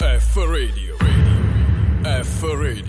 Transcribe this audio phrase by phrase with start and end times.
[0.00, 0.96] F Radio.
[0.98, 2.22] radio.
[2.22, 2.84] F Radio.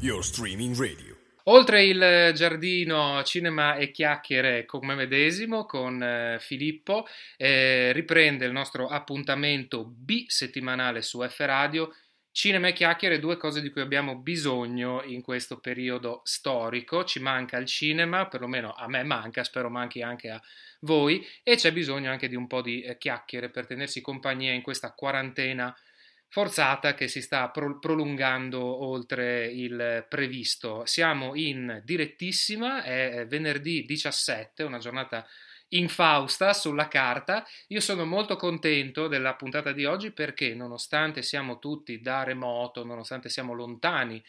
[0.00, 1.16] Your streaming radio.
[1.44, 8.50] Oltre il giardino cinema e chiacchiere con me medesimo, con eh, Filippo, eh, riprende il
[8.50, 11.94] nostro appuntamento bisettimanale su F Radio.
[12.32, 17.04] Cinema e chiacchiere, due cose di cui abbiamo bisogno in questo periodo storico.
[17.04, 20.42] Ci manca il cinema, perlomeno a me manca, spero manchi anche a
[20.80, 24.62] voi, e c'è bisogno anche di un po' di eh, chiacchiere per tenersi compagnia in
[24.62, 25.72] questa quarantena
[26.28, 30.84] forzata che si sta pro- prolungando oltre il previsto.
[30.86, 35.26] Siamo in direttissima, è venerdì 17, una giornata
[35.70, 37.46] infausta sulla carta.
[37.68, 43.28] Io sono molto contento della puntata di oggi perché nonostante siamo tutti da remoto, nonostante
[43.28, 44.22] siamo lontani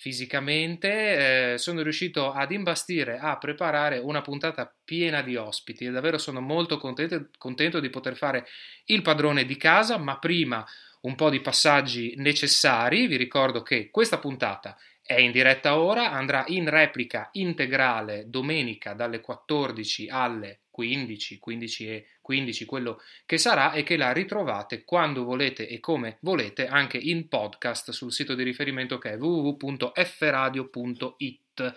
[0.00, 6.18] fisicamente, eh, sono riuscito ad imbastire, a preparare una puntata piena di ospiti e davvero
[6.18, 8.46] sono molto contento, contento di poter fare
[8.84, 10.64] il padrone di casa, ma prima
[11.02, 13.06] un po' di passaggi necessari.
[13.06, 19.20] Vi ricordo che questa puntata è in diretta ora, andrà in replica integrale domenica dalle
[19.20, 25.66] 14 alle 15, 15 e 15 quello che sarà e che la ritrovate quando volete
[25.66, 31.74] e come volete anche in podcast sul sito di riferimento che è www.fradio.it.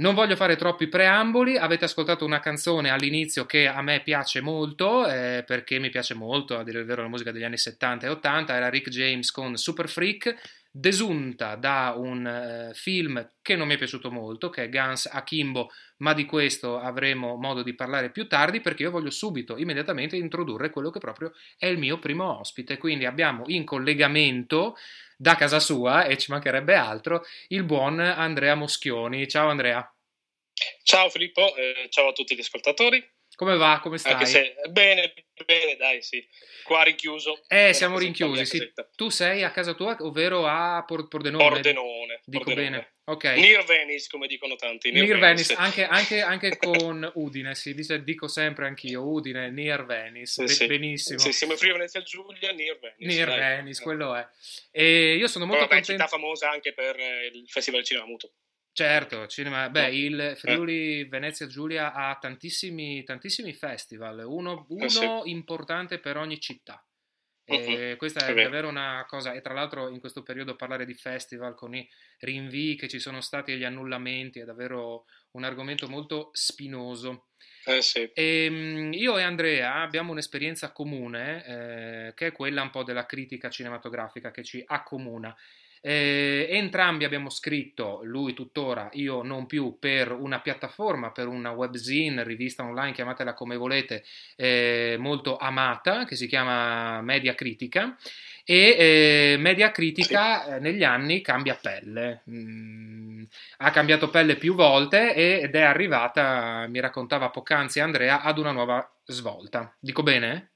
[0.00, 5.06] Non voglio fare troppi preamboli, avete ascoltato una canzone all'inizio che a me piace molto,
[5.06, 8.08] eh, perché mi piace molto, a dire il vero, la musica degli anni 70 e
[8.08, 10.34] 80, era Rick James con Super Freak,
[10.70, 15.70] desunta da un eh, film che non mi è piaciuto molto, che è Guns Akimbo,
[15.98, 20.70] ma di questo avremo modo di parlare più tardi, perché io voglio subito, immediatamente introdurre
[20.70, 22.78] quello che proprio è il mio primo ospite.
[22.78, 24.76] Quindi abbiamo in collegamento
[25.20, 29.28] da casa sua, e ci mancherebbe altro, il buon Andrea Moschioni.
[29.28, 29.94] Ciao Andrea.
[30.82, 33.06] Ciao Filippo, eh, ciao a tutti gli ascoltatori.
[33.36, 33.80] Come va?
[33.82, 34.24] Come stai?
[34.26, 34.54] Se...
[34.70, 35.12] Bene,
[35.44, 36.26] bene, dai, sì.
[36.64, 37.42] Qua rinchiuso.
[37.48, 38.72] Eh, siamo rinchiusi, sì.
[38.96, 41.48] Tu sei a casa tua, ovvero a Por- Pordenone?
[41.48, 42.20] Pordenone.
[42.24, 42.70] Dico Pordenone.
[42.70, 42.92] bene.
[43.10, 43.24] Ok.
[43.24, 44.92] Near Venice, come dicono tanti.
[44.92, 45.54] Near, near Venice, Venice.
[45.54, 50.78] Anche, anche, anche, con Udine, si dice, dico sempre anch'io, Udine, Near Venice, sì, Be-
[50.78, 51.18] benissimo.
[51.18, 53.16] Sì, siamo Friuli Venezia Giulia, Near Venice.
[53.16, 53.38] Near dai.
[53.56, 54.26] Venice, quello è.
[54.70, 56.04] E io sono molto Però, vabbè, contento...
[56.04, 58.32] città famosa anche per eh, il Festival Cinema Muto.
[58.72, 59.68] Certo, cinema.
[59.68, 65.06] Beh, il Friuli Venezia Giulia ha tantissimi, tantissimi festival, uno, uno Eh sì.
[65.24, 66.82] importante per ogni città.
[67.50, 68.50] Mhm, E questa è è vero.
[68.50, 71.88] davvero una cosa, e tra l'altro in questo periodo parlare di festival con i
[72.20, 77.28] rinvii che ci sono stati e gli annullamenti è davvero un argomento molto spinoso.
[77.66, 78.10] Eh sì.
[78.12, 81.44] E, mm, io e Andrea abbiamo un'esperienza comune
[82.08, 85.34] eh, che è quella un po' della critica cinematografica che ci accomuna.
[85.82, 92.22] Eh, entrambi abbiamo scritto, lui tuttora, io non più, per una piattaforma, per una webzine,
[92.22, 94.04] rivista online, chiamatela come volete,
[94.36, 97.96] eh, molto amata, che si chiama Media Critica.
[98.44, 103.22] E eh, Media Critica eh, negli anni cambia pelle, Mm,
[103.58, 108.86] ha cambiato pelle più volte ed è arrivata, mi raccontava poc'anzi Andrea, ad una nuova
[109.04, 109.74] svolta.
[109.78, 110.50] Dico bene?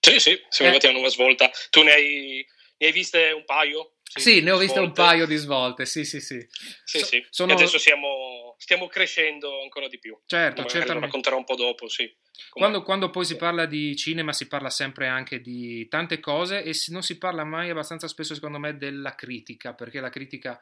[0.00, 0.74] Sì, sì, siamo Eh.
[0.74, 1.50] arrivati a una nuova svolta.
[1.70, 2.46] Tu ne hai,
[2.78, 3.92] ne hai viste un paio?
[4.02, 6.38] Sì, ne ho viste un paio di svolte, sì, sì, sì.
[6.84, 7.26] Sì, So- sì.
[7.28, 10.16] sono- E adesso siamo, stiamo crescendo ancora di più.
[10.24, 11.06] Certo, Magari lo certamente.
[11.06, 12.10] racconterò un po' dopo, sì.
[12.50, 16.72] Quando, quando poi si parla di cinema si parla sempre anche di tante cose e
[16.88, 20.58] non si parla mai abbastanza spesso, secondo me, della critica, perché la critica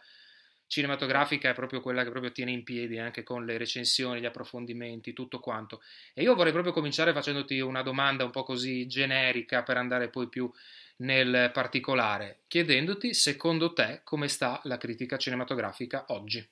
[0.66, 5.12] cinematografica è proprio quella che proprio tiene in piedi anche con le recensioni, gli approfondimenti,
[5.12, 5.82] tutto quanto.
[6.14, 10.28] E io vorrei proprio cominciare facendoti una domanda un po' così generica per andare poi
[10.28, 10.50] più
[10.96, 16.46] nel particolare, chiedendoti secondo te come sta la critica cinematografica oggi.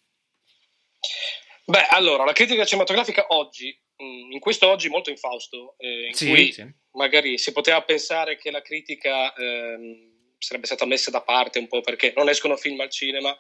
[1.65, 6.29] Beh, allora, la critica cinematografica oggi, mh, in questo oggi molto infausto, eh, in Sì,
[6.29, 6.67] cui sì.
[6.93, 11.81] magari si poteva pensare che la critica ehm, sarebbe stata messa da parte un po'
[11.81, 13.37] perché non escono film al cinema,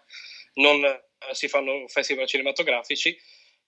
[0.54, 1.00] non eh,
[1.32, 3.16] si fanno festival cinematografici,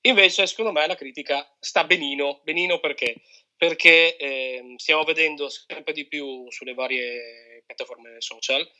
[0.03, 3.17] invece secondo me la critica sta benino, benino perché?
[3.67, 8.71] Perché ehm, stiamo vedendo sempre di più sulle varie piattaforme social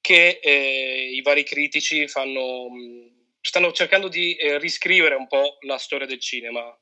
[0.00, 5.76] che eh, i vari critici fanno, mh, stanno cercando di eh, riscrivere un po' la
[5.76, 6.74] storia del cinema.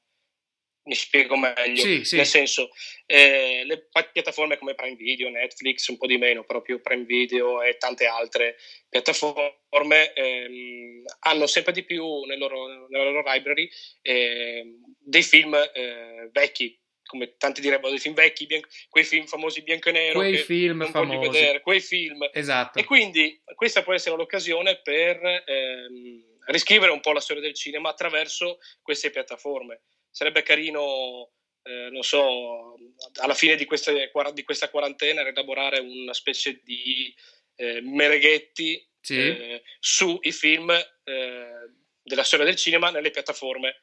[0.85, 1.83] Mi spiego meglio.
[1.83, 2.15] Sì, sì.
[2.15, 2.71] Nel senso,
[3.07, 7.77] eh, le piattaforme come Prime Video, Netflix, un po' di meno, proprio Prime Video e
[7.77, 8.57] tante altre
[8.89, 13.69] piattaforme ehm, hanno sempre di più nel loro- nella loro library
[14.03, 19.63] ehm, dei film eh, vecchi, come tanti direbbero, dei film vecchi, bian- quei film famosi
[19.63, 21.29] bianco e nero Quei film famosi.
[21.29, 22.29] vedere, quei film.
[22.33, 22.79] Esatto.
[22.79, 27.91] E quindi questa può essere l'occasione per ehm, riscrivere un po' la storia del cinema
[27.91, 29.83] attraverso queste piattaforme.
[30.11, 31.31] Sarebbe carino
[31.67, 32.77] eh, non so,
[33.21, 37.13] alla fine di, queste, di, questa quarantena elaborare una specie di
[37.57, 39.19] eh, mereghetti sì.
[39.19, 41.71] eh, sui film eh,
[42.03, 43.83] della storia del cinema nelle piattaforme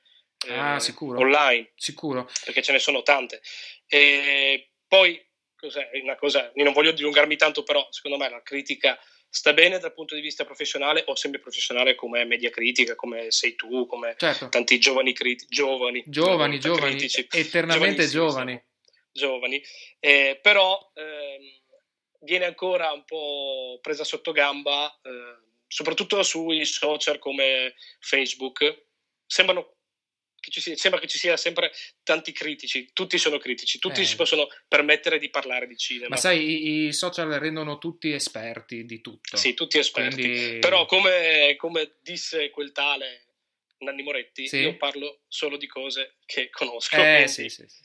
[0.49, 1.19] ah, sicuro.
[1.19, 1.71] online.
[1.75, 2.29] Sicuro.
[2.45, 3.41] Perché ce ne sono tante.
[3.87, 5.23] E poi,
[5.55, 5.89] cos'è?
[6.01, 8.99] Una cosa, non voglio dilungarmi tanto, però secondo me la critica
[9.33, 13.87] sta bene dal punto di vista professionale o semi-professionale come media critica, come sei tu,
[13.87, 14.47] come certo.
[14.49, 18.61] tanti giovani critici, giovani, giovani, giovani, critici, eternamente giovani.
[19.11, 19.61] Giovani,
[19.99, 21.61] eh, però eh,
[22.19, 28.85] viene ancora un po' presa sotto gamba, eh, soprattutto sui social come Facebook.
[29.25, 29.72] Sembrano
[30.43, 31.71] che ci sia, sembra che ci sia sempre
[32.03, 34.05] tanti critici, tutti sono critici, tutti eh.
[34.05, 36.09] si possono permettere di parlare di cinema.
[36.09, 39.37] Ma sai, i, social rendono tutti esperti di tutto.
[39.37, 40.21] Sì, tutti esperti.
[40.21, 40.59] Quindi...
[40.59, 43.27] Però come, come, disse quel tale
[43.77, 44.57] Nanni Moretti, sì.
[44.57, 46.97] io parlo solo di cose che conosco.
[46.97, 47.81] Eh, sì, sì, sì,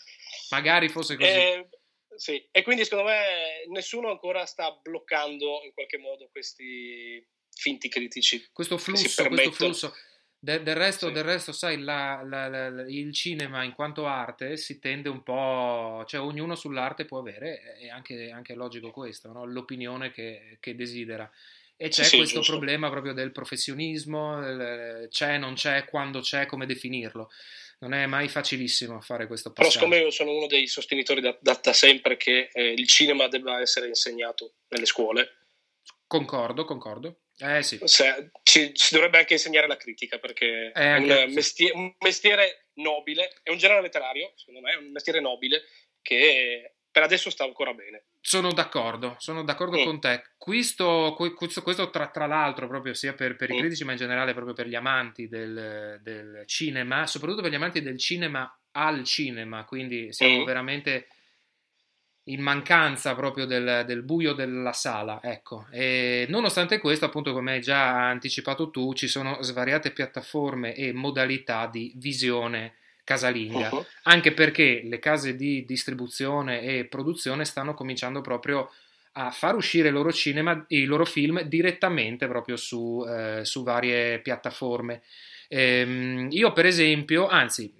[0.50, 1.30] Magari fosse così.
[1.30, 1.68] Eh,
[2.16, 8.48] sì, e quindi secondo me nessuno ancora sta bloccando in qualche modo questi finti critici.
[8.52, 9.94] Questo flusso, questo flusso.
[10.40, 11.12] De, del, resto, sì.
[11.12, 16.04] del, resto, sai, la, la, la, il cinema in quanto arte si tende un po',
[16.06, 19.44] cioè ognuno sull'arte può avere, è anche, anche logico questo, no?
[19.44, 21.28] l'opinione che, che, desidera.
[21.76, 22.52] E c'è sì, questo giusto.
[22.52, 24.38] problema proprio del professionismo,
[25.08, 27.30] c'è, non c'è, quando c'è, come definirlo.
[27.80, 29.78] Non è mai facilissimo fare questo passaggio.
[29.78, 33.28] Però siccome io sono uno dei sostenitori da, da, da sempre che eh, il cinema
[33.28, 35.36] debba essere insegnato nelle scuole.
[36.06, 37.20] Concordo, concordo.
[37.40, 37.78] Eh sì.
[37.84, 43.30] Se, ci, si dovrebbe anche insegnare la critica perché è un, mestiere, un, mestiere, nobile,
[43.42, 45.62] è un genere letterario, secondo me, è un mestiere nobile
[46.02, 48.06] che per adesso sta ancora bene.
[48.20, 49.84] Sono d'accordo, sono d'accordo mm.
[49.84, 50.22] con te.
[50.36, 53.58] Questo, questo, questo tra, tra, l'altro, proprio sia per, per i mm.
[53.58, 57.82] critici, ma in generale proprio per gli amanti del, del, cinema, soprattutto per gli amanti
[57.82, 60.44] del cinema al cinema, quindi siamo mm.
[60.44, 61.08] veramente
[62.28, 65.66] in mancanza proprio del, del, buio della sala, ecco.
[65.70, 71.66] E nonostante questo, appunto, come hai già anticipato tu, ci sono svariate piattaforme e modalità
[71.66, 73.84] di visione casalinga, uh-huh.
[74.02, 78.70] anche perché le case di distribuzione e produzione stanno cominciando proprio
[79.12, 84.20] a far uscire i loro, cinema, i loro film direttamente proprio su, eh, su varie
[84.20, 85.02] piattaforme.
[85.48, 87.72] Ehm, io, per esempio, anzi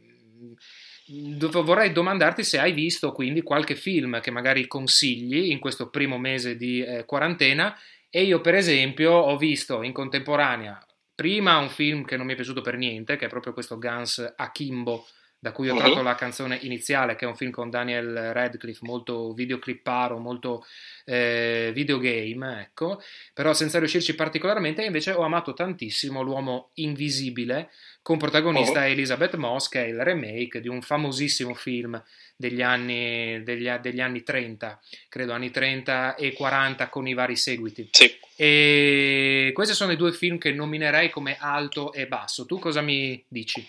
[1.63, 6.57] vorrei domandarti se hai visto quindi qualche film che magari consigli in questo primo mese
[6.57, 7.77] di eh, quarantena
[8.11, 10.85] e io per esempio ho visto in contemporanea
[11.15, 14.35] prima un film che non mi è piaciuto per niente che è proprio questo Guns
[14.37, 15.07] Akimbo
[15.41, 15.79] da cui ho uh-huh.
[15.79, 20.65] tratto la canzone iniziale, che è un film con Daniel Radcliffe, molto videoclipparo, molto
[21.05, 23.01] eh, videogame, ecco,
[23.33, 27.71] però senza riuscirci particolarmente, invece ho amato tantissimo L'uomo invisibile,
[28.09, 28.91] con protagonista uh-huh.
[28.91, 32.03] Elizabeth Moss, che è il remake di un famosissimo film
[32.39, 37.87] degli anni, degli, degli anni 30, credo anni 30 e 40 con i vari seguiti.
[37.91, 38.19] Sì.
[38.35, 42.47] E questi sono i due film che nominerei come alto e basso.
[42.47, 43.63] Tu cosa mi dici?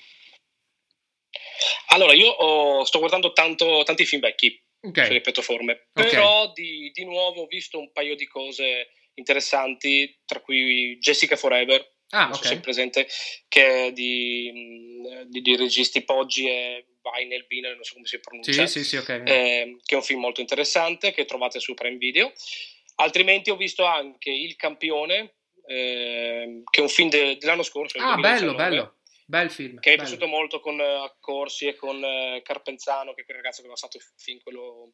[1.88, 5.08] Allora, io ho, sto guardando tanto, tanti film vecchi okay.
[5.08, 6.54] sulle piattaforme, però okay.
[6.54, 12.24] di, di, nuovo ho visto un paio di cose interessanti, tra cui Jessica Forever, ah,
[12.24, 12.42] non okay.
[12.42, 13.08] so se è presente,
[13.48, 18.52] che è di, di, di registi Poggi e Vinyl, Vinyl, non so come si pronuncia,
[18.52, 19.22] sì, sì, sì, okay.
[19.26, 22.32] eh, che è un film molto interessante che trovate su Prime Video.
[22.96, 27.98] Altrimenti ho visto anche Il Campione, eh, che è un film de, dell'anno scorso.
[27.98, 28.99] Ah, bello, bello.
[29.30, 29.80] Bel film.
[29.80, 33.38] Che mi è piaciuto molto con uh, Accorsi e con uh, Carpenzano, che è quel
[33.38, 34.94] ragazzo che aveva fatto il film quello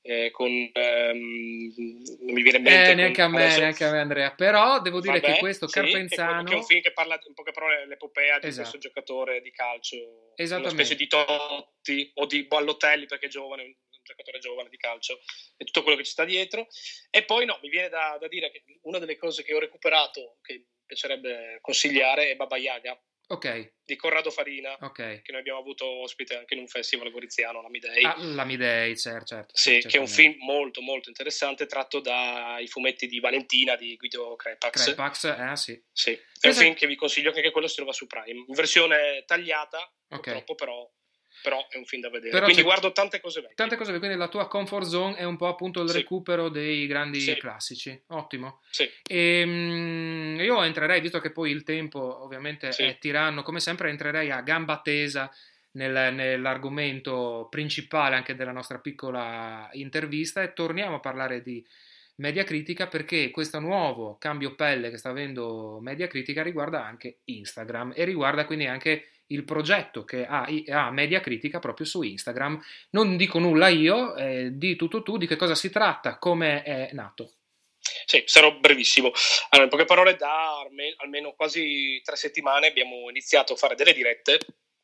[0.00, 0.48] eh, con...
[0.50, 1.74] Um,
[2.22, 2.90] non mi viene in mente.
[2.92, 3.60] Eh, neanche a me, adesso...
[3.60, 4.34] neanche a me Andrea.
[4.34, 6.44] Però devo dire Vabbè, che questo sì, Carpenzano...
[6.44, 8.62] Che è un film che parla in poche parole l'epopea di esatto.
[8.62, 10.32] questo giocatore di calcio.
[10.38, 15.20] Una specie di Totti o di Ballotelli perché è giovane, un giocatore giovane di calcio
[15.54, 16.66] e tutto quello che ci sta dietro.
[17.10, 20.38] E poi no, mi viene da, da dire che una delle cose che ho recuperato,
[20.40, 23.74] che mi piacerebbe consigliare, è Baba Yaga Ok.
[23.84, 25.22] Di Corrado Farina, okay.
[25.22, 28.04] che noi abbiamo avuto ospite anche in un festival goriziano, l'Amidei.
[28.04, 29.56] Ah, l'Amidei, certo, certo.
[29.56, 34.36] Sì, che è un film molto molto interessante, tratto dai fumetti di Valentina di Guido
[34.36, 34.84] Crepax.
[34.84, 35.84] Crepax, eh sì.
[35.92, 38.54] Sì, è un film che vi consiglio che anche quello si trova su Prime, in
[38.54, 39.78] versione tagliata,
[40.08, 40.20] okay.
[40.20, 40.88] purtroppo però
[41.42, 42.30] però è un film da vedere.
[42.30, 43.56] Però quindi guardo tante cose vecchie.
[43.56, 45.98] Tante cose vecchie, quindi la tua comfort zone è un po' appunto il sì.
[45.98, 47.34] recupero dei grandi sì.
[47.36, 48.02] classici.
[48.08, 48.60] Ottimo.
[48.70, 48.90] Sì.
[49.06, 54.30] E, um, io entrerei, visto che poi il tempo ovviamente è tiranno, come sempre entrerei
[54.30, 55.30] a gamba tesa
[55.72, 61.64] nel, nell'argomento principale anche della nostra piccola intervista e torniamo a parlare di
[62.16, 67.92] media critica perché questo nuovo cambio pelle che sta avendo media critica riguarda anche Instagram
[67.94, 72.62] e riguarda quindi anche il progetto che ha, ha Media Critica proprio su Instagram.
[72.90, 76.90] Non dico nulla io, eh, di tutto tu, di che cosa si tratta, come è
[76.92, 77.32] nato.
[78.04, 79.10] Sì, sarò brevissimo.
[79.50, 80.60] Allora, in poche parole, da
[80.98, 84.38] almeno quasi tre settimane abbiamo iniziato a fare delle dirette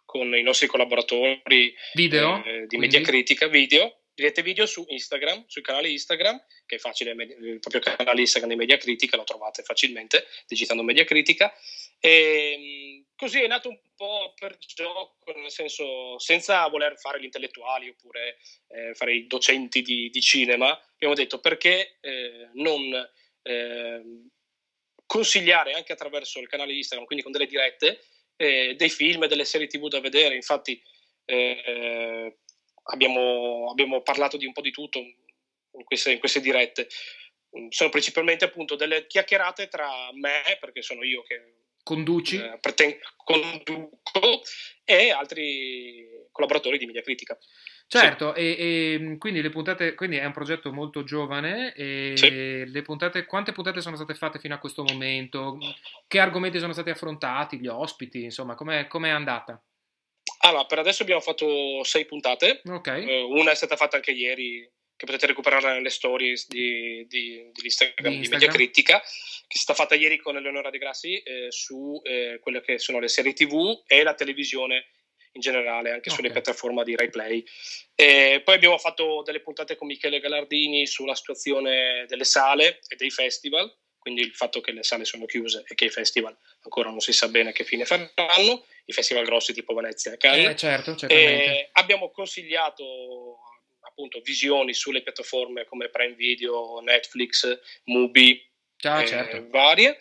[0.04, 5.62] con i nostri collaboratori video, eh, di Media Critica, video, dirette video su Instagram, sul
[5.62, 10.26] canale Instagram, che è facile, il proprio canale Instagram di Media Critica, lo trovate facilmente
[10.46, 11.52] digitando Media Critica.
[11.99, 17.25] E, ehm, così è nato un po' per gioco, nel senso senza voler fare gli
[17.25, 18.37] intellettuali oppure
[18.67, 22.93] eh, fare i docenti di, di, cinema, abbiamo detto perché eh, non
[23.43, 24.02] eh,
[25.07, 28.02] consigliare anche attraverso il canale Instagram, quindi con delle dirette,
[28.35, 30.35] eh, dei film e delle serie tv da vedere.
[30.35, 30.83] Infatti
[31.25, 32.38] eh,
[32.91, 36.88] abbiamo, abbiamo, parlato di un po' di tutto in queste, in queste dirette.
[37.69, 44.42] Sono principalmente appunto delle chiacchierate tra me, perché sono io che conduci eh, preten- conduco
[44.84, 47.36] e altri collaboratori di Media Critica.
[47.86, 48.40] Certo, sì.
[48.40, 52.70] e, e, quindi le puntate, quindi è un progetto molto giovane e sì.
[52.70, 55.58] le puntate, quante puntate sono state fatte fino a questo momento?
[56.06, 59.62] Che argomenti sono stati affrontati, gli ospiti, insomma, com'è, com'è andata?
[60.44, 63.06] Allora, per adesso abbiamo fatto sei puntate, okay.
[63.06, 64.68] eh, una è stata fatta anche ieri,
[65.02, 69.82] che potete recuperare nelle stories di, di, di, Instagram, di Media Critica, che è stata
[69.82, 73.82] fatta ieri con Eleonora De Grassi eh, su eh, quelle che sono le serie tv
[73.85, 74.90] e la televisione
[75.32, 76.14] in generale, anche okay.
[76.14, 77.42] sulle piattaforme di RaiPlay.
[77.97, 83.11] E poi abbiamo fatto delle puntate con Michele Galardini sulla situazione delle sale e dei
[83.11, 87.00] festival, quindi il fatto che le sale sono chiuse e che i festival ancora non
[87.00, 90.52] si sa bene che fine faranno, i festival grossi tipo Venezia e Cannes.
[90.52, 90.97] Eh, certo,
[91.73, 93.40] abbiamo consigliato
[93.82, 98.40] appunto visioni sulle piattaforme come Prime Video, Netflix, Mubi,
[98.82, 99.46] ah, certo.
[99.48, 99.98] varie.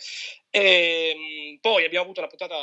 [0.50, 2.57] E, ehm, poi abbiamo avuto una puntata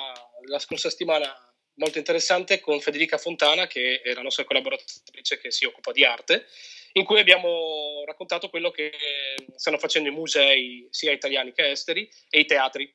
[0.46, 1.34] la scorsa settimana
[1.78, 6.46] molto interessante con Federica Fontana, che è la nostra collaboratrice che si occupa di arte,
[6.92, 8.92] in cui abbiamo raccontato quello che
[9.54, 12.92] stanno facendo i musei, sia italiani che esteri, e i teatri.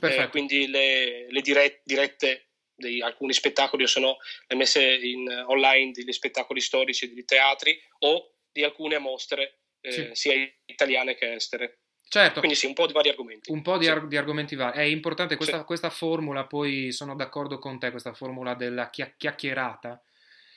[0.00, 2.47] Eh, quindi le, le dirette, dirette
[2.78, 7.78] di alcuni spettacoli o se no le messe in, online degli spettacoli storici di teatri
[8.00, 10.08] o di alcune mostre eh, sì.
[10.12, 10.34] sia
[10.66, 11.80] italiane che estere.
[12.08, 12.38] Certo.
[12.38, 13.50] Quindi sì, un po' di vari argomenti.
[13.50, 13.90] Un po' di, sì.
[13.90, 14.78] ar- di argomenti vari.
[14.78, 15.64] È importante questa, sì.
[15.64, 20.02] questa, formula, poi sono d'accordo con te, questa formula della chia- chiacchierata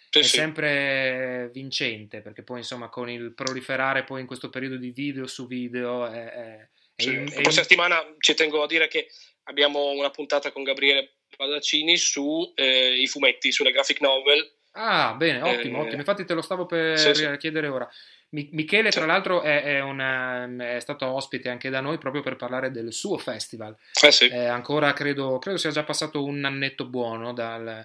[0.09, 5.25] è sempre vincente, perché poi insomma con il proliferare poi in questo periodo di video
[5.27, 6.23] su video è...
[6.23, 7.15] è, è, sì.
[7.15, 7.51] è in...
[7.51, 9.07] settimana ci tengo a dire che
[9.43, 14.48] abbiamo una puntata con Gabriele Padaccini sui eh, fumetti, sulle graphic novel.
[14.74, 15.98] Ah, bene, ottimo, eh, ottimo.
[15.98, 17.89] Infatti te lo stavo per chiedere ora.
[18.29, 22.69] Michele, tra l'altro, è, è, una, è, stato ospite anche da noi proprio per parlare
[22.69, 23.75] del suo festival.
[24.00, 24.27] Eh sì.
[24.27, 27.83] eh, ancora credo, credo, sia già passato un annetto buono dal,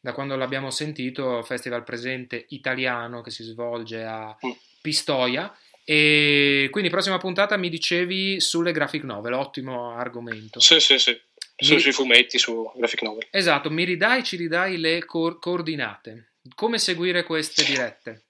[0.00, 4.50] da quando l'abbiamo sentito, festival presente italiano che si svolge a mm.
[4.80, 5.56] Pistoia.
[5.84, 10.58] E quindi prossima puntata mi dicevi sulle graphic novel, ottimo argomento.
[10.58, 11.18] Sì, sì, sì.
[11.60, 11.80] Su, mi...
[11.80, 13.28] Sui fumetti, su graphic novel.
[13.30, 16.34] Esatto, mi ridai, ci ridai le co- coordinate.
[16.54, 18.24] Come seguire queste dirette?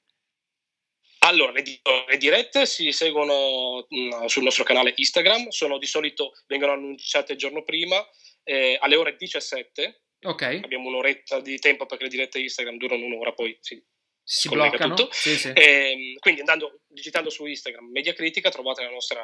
[1.23, 6.33] Allora, le, le, dirette si seguono mh, mm, sul nostro canale Instagram, sono di solito,
[6.47, 7.97] vengono annunciate il giorno prima,
[8.43, 10.03] eh, alle ore 17.
[10.23, 10.61] Ok.
[10.63, 13.83] Abbiamo un'oretta di tempo perché le dirette Instagram durano un'ora, poi si,
[14.23, 14.95] si bloccano.
[14.95, 15.13] tutto.
[15.13, 15.49] Sì, sì.
[15.49, 19.23] E, ehm, quindi andando, digitando su Instagram Media Critica trovate la nostra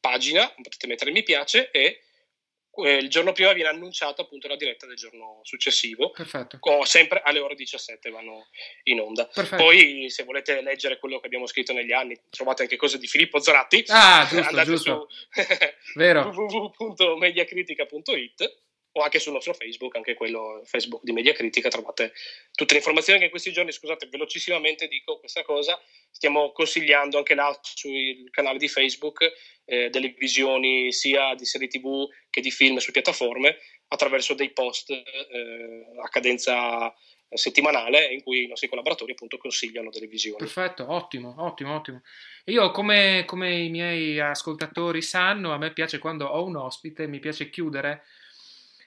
[0.00, 2.00] pagina, potete mettere mi piace e
[2.84, 6.10] il giorno prima viene annunciata appunto la diretta del giorno successivo.
[6.10, 6.58] Perfetto.
[6.84, 8.48] sempre alle ore 17 vanno
[8.84, 9.26] in onda.
[9.26, 9.62] Perfetto.
[9.62, 13.40] Poi, se volete leggere quello che abbiamo scritto negli anni, trovate anche cose di Filippo
[13.40, 13.84] Zoratti.
[13.88, 15.08] Ah, giusto, andate giusto.
[15.08, 15.26] su
[15.98, 18.64] www.mediacritica.it
[18.96, 22.12] o anche sul nostro Facebook, anche quello Facebook di Media Critica, trovate
[22.52, 25.78] tutte le informazioni che in questi giorni, scusate, velocissimamente dico questa cosa,
[26.10, 29.20] stiamo consigliando anche là sul canale di Facebook
[29.66, 34.90] eh, delle visioni sia di serie tv che di film su piattaforme attraverso dei post
[34.90, 35.04] eh,
[36.02, 36.92] a cadenza
[37.28, 40.38] settimanale in cui i nostri collaboratori appunto consigliano delle visioni.
[40.38, 42.00] Perfetto, ottimo, ottimo, ottimo.
[42.46, 47.18] Io come, come i miei ascoltatori sanno, a me piace quando ho un ospite, mi
[47.18, 48.04] piace chiudere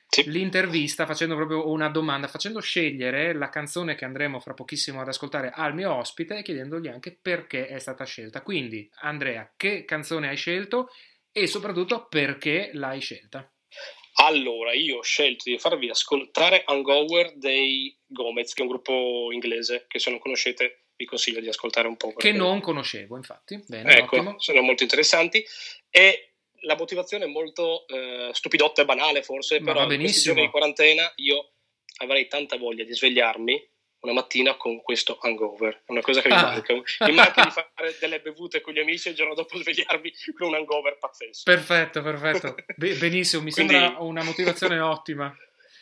[0.09, 0.29] sì.
[0.29, 5.51] l'intervista facendo proprio una domanda, facendo scegliere la canzone che andremo fra pochissimo ad ascoltare
[5.53, 8.41] al mio ospite e chiedendogli anche perché è stata scelta.
[8.41, 10.89] Quindi, Andrea, che canzone hai scelto
[11.31, 13.49] e soprattutto perché l'hai scelta?
[14.21, 19.85] Allora, io ho scelto di farvi ascoltare Hangover dei Gomez, che è un gruppo inglese
[19.87, 22.13] che se non conoscete vi consiglio di ascoltare un po'.
[22.13, 23.63] Che non conoscevo, infatti.
[23.65, 24.39] Bene, ecco, ottimo.
[24.39, 25.41] sono molto interessanti.
[25.89, 26.28] E
[26.61, 30.49] la motivazione è molto eh, stupidotta e banale forse, Ma però in questi giorni di
[30.49, 31.53] quarantena io
[31.97, 33.69] avrei tanta voglia di svegliarmi
[34.01, 35.83] una mattina con questo hangover.
[35.85, 36.41] È una cosa che mi ah.
[36.41, 36.73] manca.
[36.73, 40.47] Mi manca di fare delle bevute con gli amici e il giorno dopo svegliarmi con
[40.47, 41.43] un hangover pazzesco.
[41.43, 42.55] Perfetto, perfetto.
[42.75, 43.73] benissimo, mi Quindi...
[43.73, 45.35] sembra una motivazione ottima.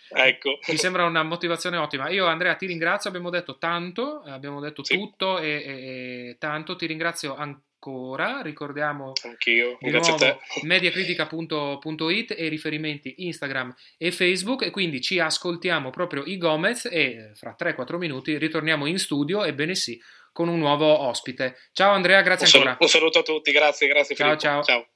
[0.10, 0.60] Ecco.
[0.68, 2.10] Mi sembra una motivazione ottima.
[2.10, 4.96] Io Andrea ti ringrazio, abbiamo detto tanto, abbiamo detto sì.
[4.96, 6.76] tutto e, e, e, tanto.
[6.76, 7.36] Ti ringrazio
[7.80, 9.78] ancora, ricordiamo Anch'io.
[9.80, 16.38] di Grazie nuovo mediacritica.it e riferimenti Instagram e Facebook e quindi ci ascoltiamo proprio i
[16.38, 20.00] Gomez e eh, fra 3-4 minuti ritorniamo in studio, ebbene sì,
[20.32, 21.58] con un nuovo ospite.
[21.72, 22.78] Ciao Andrea, grazie un ancora.
[22.80, 24.64] Un saluto a tutti, grazie, grazie ciao, ciao.
[24.64, 24.88] ciao.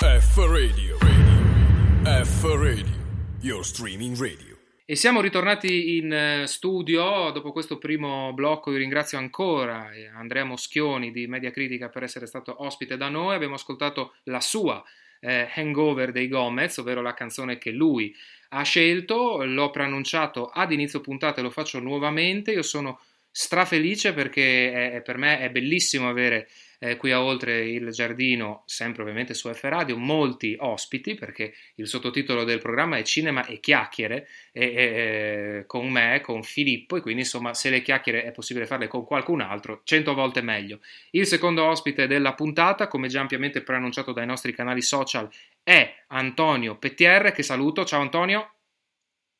[0.00, 2.24] F Radio, Radio.
[2.24, 3.02] F Radio
[3.40, 4.53] your streaming radio.
[4.86, 8.70] E siamo ritornati in eh, studio dopo questo primo blocco.
[8.70, 13.34] Io ringrazio ancora eh, Andrea Moschioni di Media Critica per essere stato ospite da noi.
[13.34, 14.84] Abbiamo ascoltato la sua
[15.20, 18.14] eh, Hangover dei Gomez, ovvero la canzone che lui
[18.50, 19.42] ha scelto.
[19.46, 22.52] L'ho preannunciato ad inizio puntata e lo faccio nuovamente.
[22.52, 23.00] Io sono
[23.30, 26.46] strafelice perché è, per me è bellissimo avere
[26.84, 31.88] eh, qui a Oltre il Giardino, sempre ovviamente su F Radio, molti ospiti perché il
[31.88, 37.22] sottotitolo del programma è Cinema e chiacchiere e, e, con me, con Filippo e quindi
[37.22, 40.80] insomma se le chiacchiere è possibile farle con qualcun altro, cento volte meglio.
[41.12, 45.26] Il secondo ospite della puntata, come già ampiamente preannunciato dai nostri canali social,
[45.62, 47.86] è Antonio Pettier, che saluto.
[47.86, 48.53] Ciao Antonio.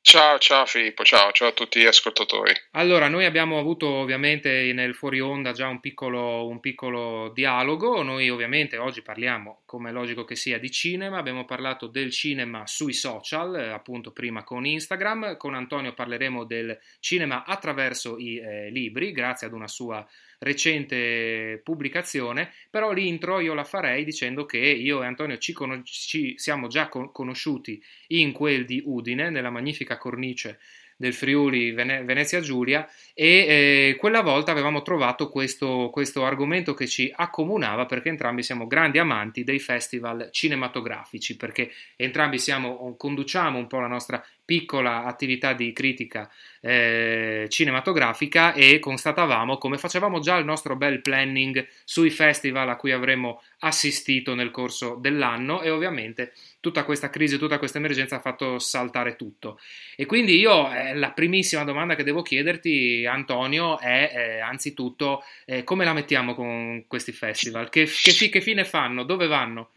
[0.06, 2.52] Ciao, ciao Filippo, ciao, ciao a tutti gli ascoltatori.
[2.72, 8.28] Allora, noi abbiamo avuto ovviamente nel fuori onda già un piccolo, un piccolo dialogo, noi
[8.28, 12.92] ovviamente oggi parliamo, come è logico che sia, di cinema, abbiamo parlato del cinema sui
[12.92, 19.46] social, appunto prima con Instagram, con Antonio parleremo del cinema attraverso i eh, libri, grazie
[19.46, 20.06] ad una sua
[20.44, 26.34] recente pubblicazione, però l'intro io la farei dicendo che io e Antonio ci, con- ci
[26.38, 30.60] siamo già con- conosciuti in quel di Udine, nella magnifica cornice
[30.96, 36.86] del Friuli Vene- Venezia Giulia e eh, quella volta avevamo trovato questo, questo, argomento che
[36.86, 43.66] ci accomunava perché entrambi siamo grandi amanti dei festival cinematografici perché entrambi siamo, conduciamo un
[43.66, 46.30] po' la nostra piccola attività di critica
[46.60, 52.92] eh, cinematografica e constatavamo come facevamo già il nostro bel planning sui festival a cui
[52.92, 56.32] avremmo assistito nel corso dell'anno e ovviamente
[56.64, 59.60] tutta questa crisi, tutta questa emergenza ha fatto saltare tutto.
[59.96, 65.62] E quindi io eh, la primissima domanda che devo chiederti Antonio è eh, anzitutto eh,
[65.62, 67.68] come la mettiamo con questi festival?
[67.68, 69.04] Che, che, che fine fanno?
[69.04, 69.72] Dove vanno?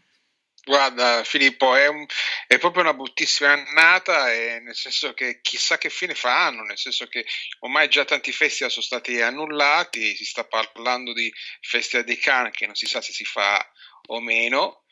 [0.64, 2.06] Guarda Filippo, è, un,
[2.46, 7.06] è, proprio una bruttissima annata, eh, nel senso che chissà che fine faranno, nel senso
[7.06, 7.26] che
[7.60, 12.64] ormai già tanti festival sono stati annullati, si sta parlando di Festival dei Cannes che
[12.64, 13.62] non si sa se si fa
[14.06, 14.84] o meno.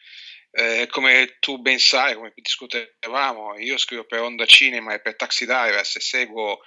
[0.58, 5.44] Eh, come tu ben sai, come discutevamo, io scrivo per Onda Cinema e per Taxi
[5.44, 6.60] Divers e seguo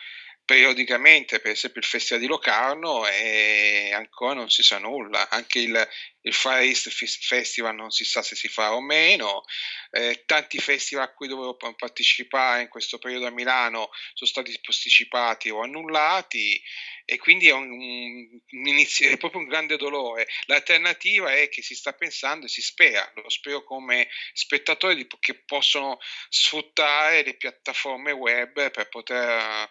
[0.49, 5.89] periodicamente, per esempio il Festival di Locarno e ancora non si sa nulla, anche il,
[6.21, 9.43] il Fire East Festival non si sa se si fa o meno,
[9.91, 15.51] eh, tanti festival a cui dovevo partecipare in questo periodo a Milano sono stati posticipati
[15.51, 16.59] o annullati
[17.05, 20.27] e quindi è, un, un inizio, è proprio un grande dolore.
[20.47, 25.35] L'alternativa è che si sta pensando e si spera, lo spero come spettatore di, che
[25.35, 29.69] possono sfruttare le piattaforme web per poter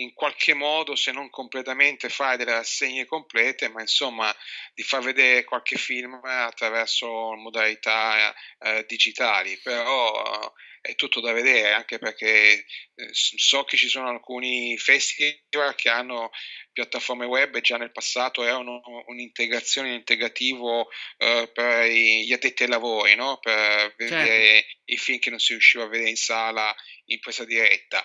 [0.00, 4.34] in qualche modo, se non completamente, fare delle rassegne complete, ma insomma
[4.74, 9.58] di far vedere qualche film attraverso modalità eh, digitali.
[9.62, 15.88] Però è tutto da vedere, anche perché eh, so che ci sono alcuni festival che
[15.88, 16.30] hanno
[16.72, 22.68] piattaforme web e già nel passato erano un'integrazione, un integrativo eh, per gli addetti ai
[22.68, 23.38] lavori, no?
[23.38, 24.76] per vedere certo.
[24.84, 26.72] i film che non si riusciva a vedere in sala
[27.06, 28.02] in presa diretta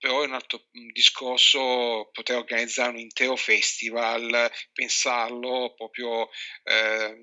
[0.00, 6.30] però è un altro discorso poter organizzare un intero festival, pensarlo proprio
[6.64, 7.16] eh,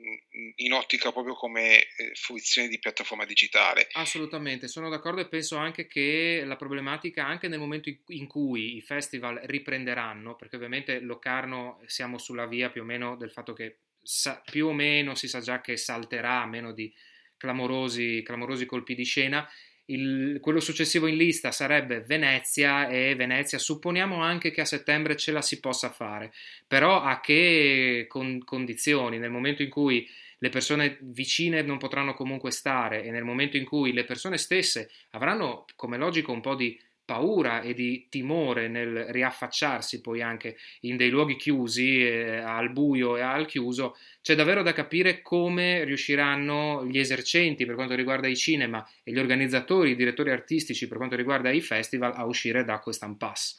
[0.57, 3.87] in ottica proprio come eh, fruizione di piattaforma digitale.
[3.93, 8.81] Assolutamente, sono d'accordo e penso anche che la problematica anche nel momento in cui i
[8.81, 14.39] festival riprenderanno, perché ovviamente Locarno siamo sulla via più o meno del fatto che sa,
[14.45, 16.93] più o meno si sa già che salterà a meno di
[17.37, 19.49] clamorosi, clamorosi colpi di scena
[19.87, 25.31] il, quello successivo in lista sarebbe Venezia e Venezia supponiamo anche che a settembre ce
[25.31, 26.31] la si possa fare,
[26.65, 29.17] però a che con, condizioni?
[29.17, 30.07] Nel momento in cui
[30.39, 34.89] le persone vicine non potranno comunque stare e nel momento in cui le persone stesse
[35.11, 40.97] avranno come logico un po' di paura e di timore nel riaffacciarsi poi anche in
[40.97, 46.85] dei luoghi chiusi, eh, al buio e al chiuso, c'è davvero da capire come riusciranno
[46.85, 51.15] gli esercenti per quanto riguarda i cinema e gli organizzatori, i direttori artistici per quanto
[51.15, 53.55] riguarda i festival a uscire da questo impasse.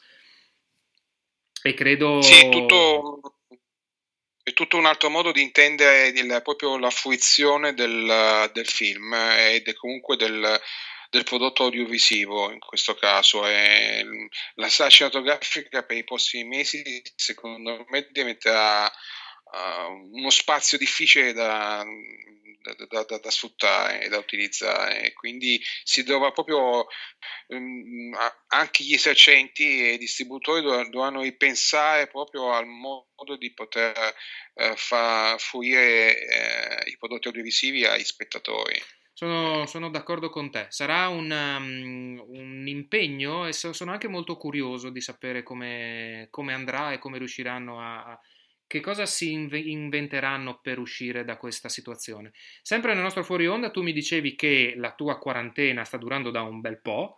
[1.63, 2.21] E credo...
[2.21, 3.39] Sì, tutto,
[4.43, 9.73] è tutto un altro modo di intendere il, proprio la fruizione del, del film ed
[9.73, 10.59] comunque del,
[11.09, 13.45] del prodotto audiovisivo in questo caso.
[13.47, 14.05] E
[14.55, 21.83] la sala cinematografica per i prossimi mesi secondo me diventerà uh, uno spazio difficile da,
[22.89, 25.13] da, da, da, sfruttare e da utilizzare.
[25.13, 26.85] Quindi si dovrà proprio
[27.47, 28.15] um,
[28.47, 34.13] anche gli esercenti e i distributori dovranno ripensare proprio al modo di poter
[34.53, 38.79] uh, far fruire uh, i prodotti audiovisivi ai spettatori.
[39.19, 40.67] Sono, sono, d'accordo con te.
[40.69, 46.93] Sarà un, um, un, impegno e sono anche molto curioso di sapere come, come andrà
[46.93, 48.17] e come riusciranno a,
[48.65, 52.31] che cosa si inventeranno per uscire da questa situazione.
[52.61, 56.43] Sempre nel nostro fuori onda tu mi dicevi che la tua quarantena sta durando da
[56.43, 57.17] un bel po',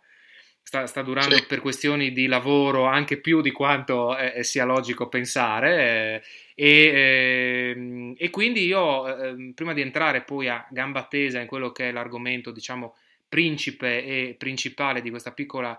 [0.62, 1.46] sta, sta durando sì.
[1.46, 5.76] per questioni di lavoro anche più di quanto eh, sia logico pensare.
[5.76, 6.22] Eh,
[6.54, 11.72] e, eh, e, quindi io, ehm, prima di entrare poi a gamba tesa in quello
[11.72, 12.96] che è l'argomento, diciamo,
[13.28, 15.78] principe e principale di questa piccola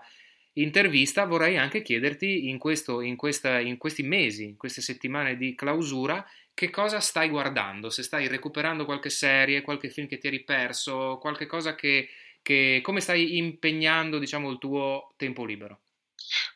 [0.54, 5.54] intervista, vorrei anche chiederti in, questo, in, questa, in questi mesi, in queste settimane di
[5.54, 10.44] clausura, che cosa stai guardando, se stai recuperando qualche serie, qualche film che ti eri
[10.44, 12.08] perso, qualche cosa che,
[12.44, 15.80] che come stai impegnando, diciamo, il tuo tempo libero?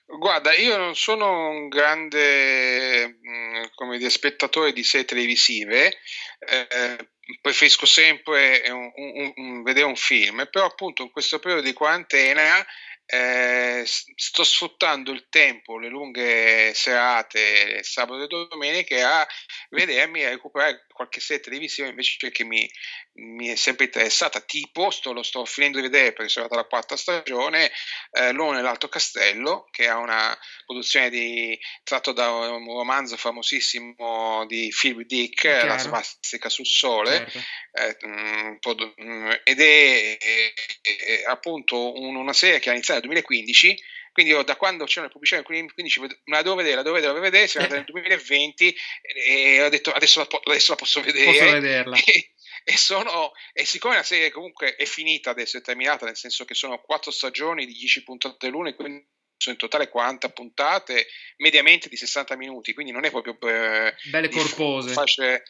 [0.04, 5.98] Guarda, io non sono un grande mm, dire, spettatore di serie televisive,
[6.38, 7.08] eh,
[7.40, 12.64] preferisco sempre un, un, un, vedere un film, però appunto in questo periodo di quarantena
[13.10, 19.28] eh, sto sfruttando il tempo, le lunghe serate, sabato e domenica, a
[19.70, 22.68] vedermi e recuperare qualche serie televisiva invece che mi,
[23.14, 24.40] mi, è sempre interessata.
[24.40, 27.70] Tipo, sto, lo sto finendo di vedere perché sono arrivata alla quarta stagione,
[28.10, 34.74] eh, L'uomo nell'alto castello, che è una produzione di, tratto da un romanzo famosissimo di
[34.76, 35.66] Philip Dick, Chiaro.
[35.68, 37.38] La svastica sul sole, certo.
[37.72, 38.58] eh, mh,
[39.00, 43.76] mm, ed è, è, è appunto un, una serie che ha iniziato nel 2015
[44.18, 46.94] quindi io da quando c'erano le pubblicità nel 2015 me la devo vedere, la devo
[46.96, 48.76] vedere, la devo vedere, siamo andati nel 2020
[49.14, 51.24] e ho detto adesso la, adesso la posso vedere.
[51.24, 51.96] Posso vederla.
[51.96, 52.32] E,
[52.64, 56.54] e, sono, e siccome la serie comunque è finita adesso, è terminata, nel senso che
[56.54, 59.06] sono quattro stagioni di 10 puntate l'una, quindi
[59.36, 61.06] sono in totale 40 puntate,
[61.36, 63.96] mediamente di 60 minuti, quindi non è proprio per...
[64.10, 64.92] Belle corpose.
[64.92, 65.44] Fasce,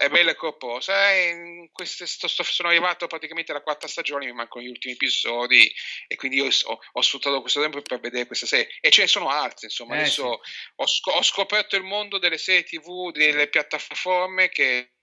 [0.00, 1.12] è bella e corposa.
[1.12, 5.70] E queste, sto, sto, sono arrivato praticamente alla quarta stagione, mi mancano gli ultimi episodi
[6.08, 8.68] e quindi io ho, ho sfruttato questo tempo per vedere questa serie.
[8.80, 9.96] E ce ne sono altre, insomma.
[9.96, 10.52] Eh, Adesso sì.
[10.76, 14.94] ho, sc- ho, scoperto il mondo delle serie TV, delle piattaforme che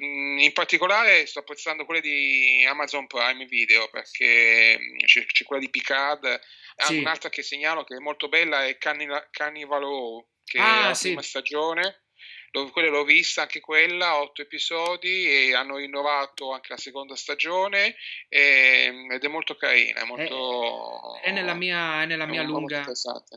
[0.00, 6.40] in particolare sto apprezzando quelle di Amazon Prime Video perché c'è, c'è quella di Picard,
[6.76, 6.98] sì.
[6.98, 11.06] un'altra che segnalo che è molto bella è Cannibal Row, che ah, è la sì.
[11.06, 12.02] prima stagione
[12.72, 17.94] quella l'ho vista anche quella, otto episodi e hanno rinnovato anche la seconda stagione
[18.28, 22.84] e, ed è molto carina, è, molto, è, è nella mia, è nella mia lunga,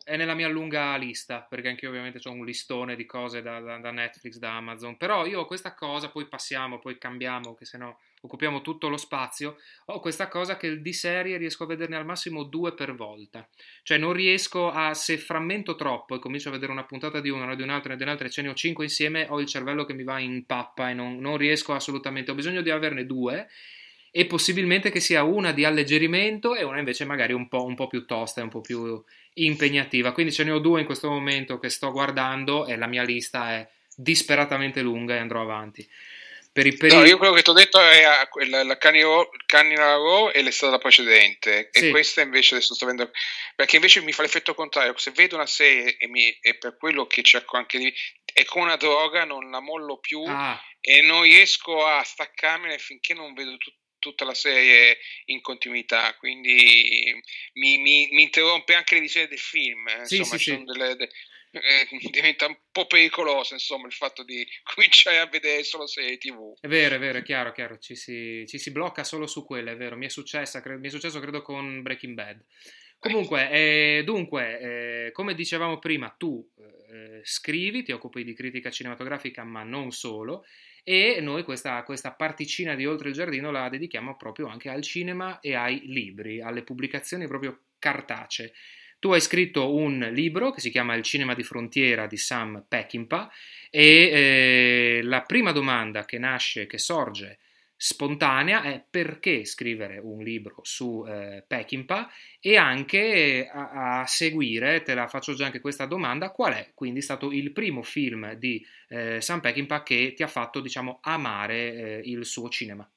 [0.04, 3.60] è nella mia lunga lista, perché anche io ovviamente ho un listone di cose da,
[3.60, 7.78] da, da Netflix, da Amazon, però io questa cosa, poi passiamo, poi cambiamo, che se
[7.78, 12.05] no occupiamo tutto lo spazio, ho questa cosa che di serie riesco a vederne al
[12.05, 13.47] massimo due per volta.
[13.84, 17.55] Cioè non riesco a, se frammento troppo e comincio a vedere una puntata di una,
[17.55, 20.03] di un'altra di un'altra e ce ne ho cinque insieme, ho il cervello che mi
[20.03, 23.47] va in pappa e non, non riesco assolutamente, ho bisogno di averne due
[24.13, 27.88] e possibilmente che sia una di alleggerimento e una invece magari un po', un po',
[27.88, 29.01] più tosta e un po' più
[29.36, 30.12] impegnativa.
[30.12, 33.53] Quindi ce ne ho due in questo momento che sto guardando e la mia lista
[33.53, 35.88] è disperatamente lunga e andrò avanti.
[36.54, 38.04] Per i, per no, io quello che ti ho detto è
[38.48, 41.88] la, la Canina Raw e l'estate precedente sì.
[41.88, 43.10] e questa invece adesso sto vedendo
[43.56, 47.08] perché invece mi fa l'effetto contrario se vedo una serie e, mi, e per quello
[47.08, 47.94] che cerco anche di
[48.34, 50.62] è come una droga non la mollo più ah.
[50.82, 57.16] e non riesco a staccarmene finché non vedo tutto tutta la serie in continuità, quindi
[57.54, 59.86] mi, mi, mi interrompe anche le visione del film.
[60.04, 60.64] Sì, insomma, sì, sì.
[60.64, 61.10] Delle, de,
[61.52, 66.54] eh, diventa un po' pericoloso insomma il fatto di cominciare a vedere solo serie tv
[66.60, 67.78] è vero è vero è chiaro, chiaro.
[67.78, 70.88] Ci, si, ci si blocca solo su quelle è vero mi è, successa, cre- mi
[70.88, 72.44] è successo credo con Breaking Bad
[73.00, 79.44] comunque eh, dunque eh, come dicevamo prima tu eh, scrivi ti occupi di critica cinematografica
[79.44, 80.46] ma non solo
[80.84, 85.40] e noi questa, questa particina di Oltre il Giardino la dedichiamo proprio anche al cinema
[85.40, 88.54] e ai libri, alle pubblicazioni proprio cartacee.
[89.02, 93.32] Tu hai scritto un libro che si chiama Il cinema di frontiera di Sam Peckinpah
[93.72, 97.40] e eh, la prima domanda che nasce, che sorge
[97.76, 104.94] spontanea è perché scrivere un libro su eh, Peckinpah e anche a, a, seguire, te
[104.94, 109.20] la faccio già anche questa domanda, qual è quindi stato il primo film di eh,
[109.20, 112.88] Sam Peckinpah che ti ha fatto diciamo amare eh, il suo cinema?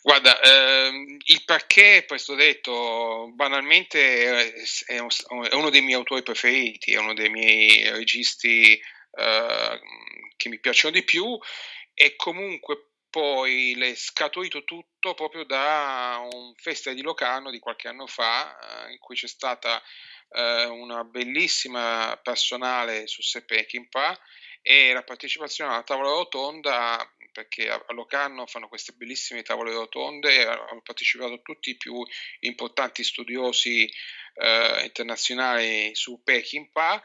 [0.00, 4.54] Guarda, ehm, il perché, questo detto, banalmente
[4.86, 5.08] è, un,
[5.50, 9.80] è, uno dei miei autori preferiti, è uno dei miei registi eh,
[10.36, 11.38] che mi piacciono di più
[11.94, 18.06] e comunque poi l'è scaturito tutto proprio da un festival di Locarno di qualche anno
[18.06, 19.82] fa eh, in cui c'è stata
[20.30, 24.16] eh, una bellissima personale su Sepecchimpa
[24.62, 26.98] e la partecipazione alla tavola rotonda
[27.38, 31.94] perché a Locarno fanno queste bellissime tavole rotonde hanno partecipato tutti i più
[32.40, 33.88] importanti studiosi
[34.34, 37.00] eh, internazionali su Peckinpah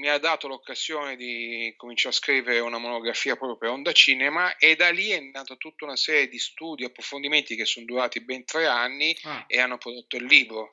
[0.00, 4.76] mi ha dato l'occasione di cominciare a scrivere una monografia proprio per Onda Cinema e
[4.76, 8.66] da lì è nata tutta una serie di studi, approfondimenti che sono durati ben tre
[8.66, 9.44] anni ah.
[9.48, 10.68] e hanno prodotto il libro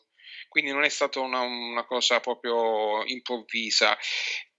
[0.49, 3.97] quindi non è stata una, una cosa proprio improvvisa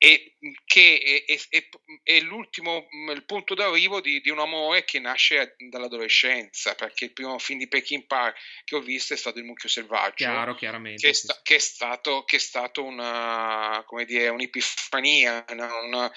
[0.06, 1.68] e che è, è,
[2.04, 7.36] è, l'ultimo il punto d'arrivo di, di, un amore che nasce dall'adolescenza perché il primo
[7.40, 11.08] film di Peking Park che ho visto è stato Il mucchio selvaggio Chiaro, chiaramente, che,
[11.08, 16.12] è, sta, che, è stato, che è stato una, come dire, un'epifania una, una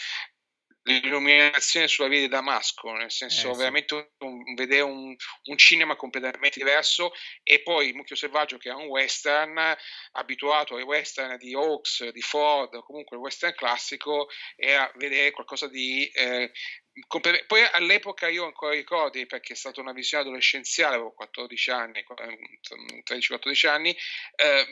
[0.84, 6.60] l'illuminazione sulla via di Damasco, nel senso eh, veramente un, vedere un, un, cinema completamente
[6.60, 7.12] diverso
[7.44, 9.76] e poi Mucchio Selvaggio che è un western
[10.14, 15.68] abituato ai western di Hawks, di Ford, comunque il western classico e a vedere qualcosa
[15.68, 16.52] di eh,
[17.08, 22.06] poi all'epoca io ancora ricordi perché è stata una visione adolescenziale, avevo 14 anni,
[23.08, 23.96] 13-14 anni,
[24.36, 24.68] eh,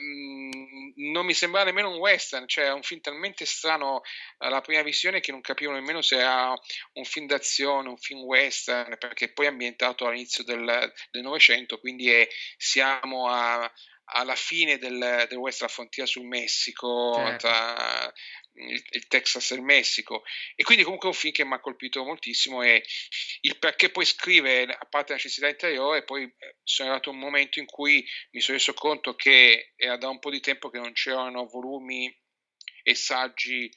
[0.96, 4.02] non mi sembrava nemmeno un western, cioè un film talmente strano
[4.38, 6.52] alla prima visione che non capivo nemmeno se era
[6.94, 12.28] un film d'azione, un film western, perché poi è ambientato all'inizio del Novecento, quindi è,
[12.56, 13.70] siamo a,
[14.10, 17.46] alla fine del, del Western Frontier sul Messico, certo.
[17.46, 18.12] tra
[18.58, 20.22] il, il, Texas e il Messico.
[20.54, 22.84] E quindi comunque è un film che mi ha colpito moltissimo e
[23.42, 27.18] il perché poi scrive, a parte la necessità interiore, poi eh, sono arrivato a un
[27.18, 30.78] momento in cui mi sono reso conto che era da un po' di tempo che
[30.78, 32.14] non c'erano volumi
[32.82, 33.70] e saggi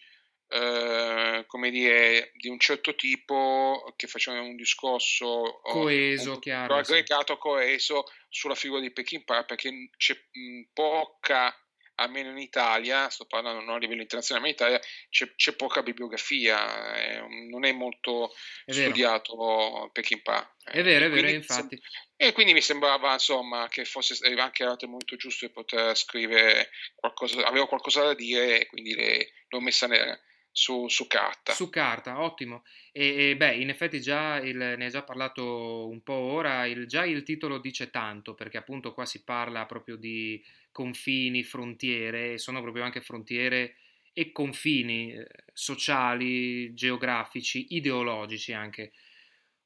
[0.53, 7.35] Uh, come dire, di un certo tipo che facevano un discorso coeso, un, chiaro, aggregato,
[7.35, 7.39] sì.
[7.39, 11.55] coeso sulla figura di Peking Park perché c'è mh, poca
[11.95, 15.83] almeno in Italia, sto parlando non a livello internazionale, ma in Italia c'è, c'è poca
[15.83, 18.33] bibliografia, eh, non è molto
[18.65, 20.55] è studiato Peckinpah.
[20.65, 21.79] Eh, è vero, è vero, infatti.
[22.15, 26.69] E quindi mi sembrava insomma che fosse anche arrivato il momento giusto di poter scrivere
[26.95, 30.19] qualcosa, avevo qualcosa da dire e quindi le, l'ho messa nel,
[30.51, 31.53] su, su, carta.
[31.53, 32.63] Su carta, ottimo.
[32.91, 36.87] E, e, beh, in effetti già il, ne hai già parlato un po' ora, il,
[36.87, 42.61] già il titolo dice tanto, perché appunto qua si parla proprio di confini, frontiere, sono
[42.61, 43.75] proprio anche frontiere
[44.13, 48.91] e confini eh, sociali, geografici, ideologici anche,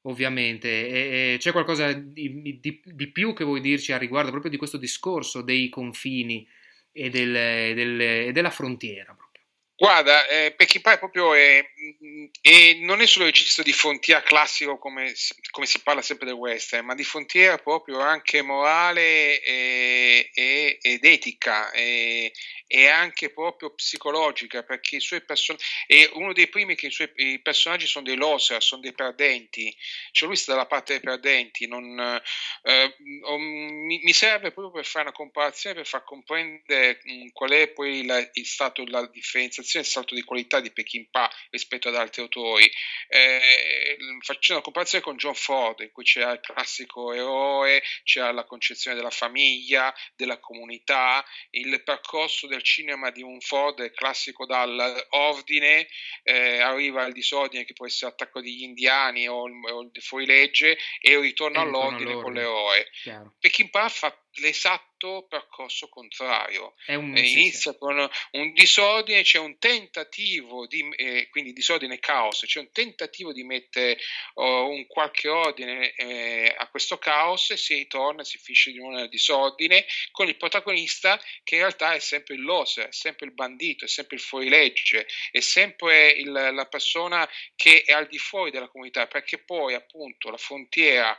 [0.02, 0.68] ovviamente.
[0.88, 4.56] E, e c'è qualcosa di, di, di, più che vuoi dirci a riguardo proprio di
[4.56, 6.46] questo discorso dei confini
[6.92, 9.16] e, del, del, e della frontiera?
[9.78, 11.62] Guarda, eh, Peckinpah proprio è,
[12.40, 15.12] è, non è solo il registro di frontiera classico come,
[15.50, 21.04] come, si parla sempre del western, ma di frontiera proprio anche morale e, e, ed
[21.04, 22.32] etica e,
[22.66, 27.12] e, anche proprio psicologica, perché i suoi personaggi, è uno dei primi che i suoi
[27.16, 29.76] i personaggi sono dei loser, sono dei perdenti,
[30.10, 32.18] cioè lui sta dalla parte dei perdenti, non,
[32.62, 37.68] eh, mi, mi, serve proprio per fare una comparazione, per far comprendere mh, qual è
[37.68, 41.96] poi la, il stato, la differenza valutazione il salto di qualità di Peckinpah rispetto ad
[41.96, 42.70] altri autori.
[43.08, 48.44] Eh, faccio una comparazione con John Ford, in cui c'è il classico eroe, c'è la
[48.44, 55.88] concezione della famiglia, della comunità, il percorso del cinema di un Ford è classico dall'ordine,
[56.22, 60.78] eh, arriva al disordine che può essere l'attacco degli indiani o il, o il fuorilegge
[61.00, 62.88] e il ritorno all'ordine con l'eroe.
[63.38, 66.74] Peckinpah fa l'esatto percorso contrario.
[66.86, 72.44] Un, inizia sì, con un disordine, c'è un tentativo di, eh, quindi disordine e caos,
[72.46, 73.98] c'è un tentativo di mettere
[74.34, 78.96] oh, un qualche ordine eh, a questo caos e si ritorna, si finisce di nuovo
[78.96, 83.32] nel disordine con il protagonista che in realtà è sempre il loser, è sempre il
[83.32, 88.50] bandito, è sempre il fuorilegge, è sempre il, la persona che è al di fuori
[88.50, 91.16] della comunità, perché poi appunto la frontiera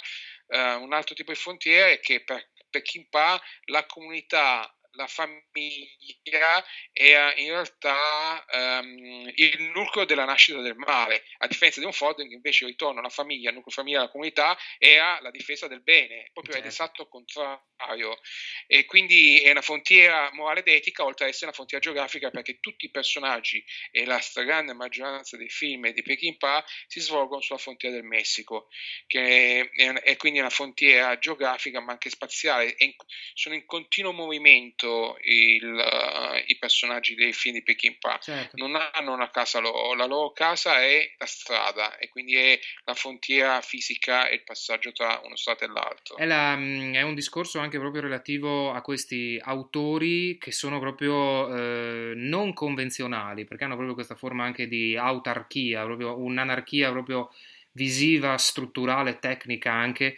[0.49, 7.34] Uh, un altro tipo di frontiera è che per Peckinpah la comunità la famiglia è
[7.38, 12.34] in realtà um, il nucleo della nascita del male, a differenza di un Ford che
[12.34, 16.56] invece ritorna alla famiglia, al nucleo familiare, alla comunità, era la difesa del bene, proprio
[16.56, 16.68] certo.
[16.68, 18.20] l'esatto contrario.
[18.66, 22.60] E quindi è una frontiera morale ed etica, oltre ad essere una frontiera geografica, perché
[22.60, 27.96] tutti i personaggi e la stragrande maggioranza dei film di Peckinpah si svolgono sulla frontiera
[27.96, 28.68] del Messico,
[29.06, 32.94] che è, è quindi una frontiera geografica ma anche spaziale, in,
[33.36, 38.58] sono in continuo movimento appunto il, uh, i personaggi dei film di Peckinpah certo.
[38.58, 42.93] non hanno una casa loro, la loro casa è la strada e quindi è la
[42.93, 46.17] frontiera fisica e il passaggio tra uno stato e l'altro.
[46.17, 51.54] È, la, mm, è un discorso anche proprio relativo a questi autori che sono proprio
[51.54, 57.32] eh, non convenzionali perché hanno proprio questa forma anche di autarchia, proprio un'anarchia proprio
[57.73, 60.17] visiva, strutturale, tecnica anche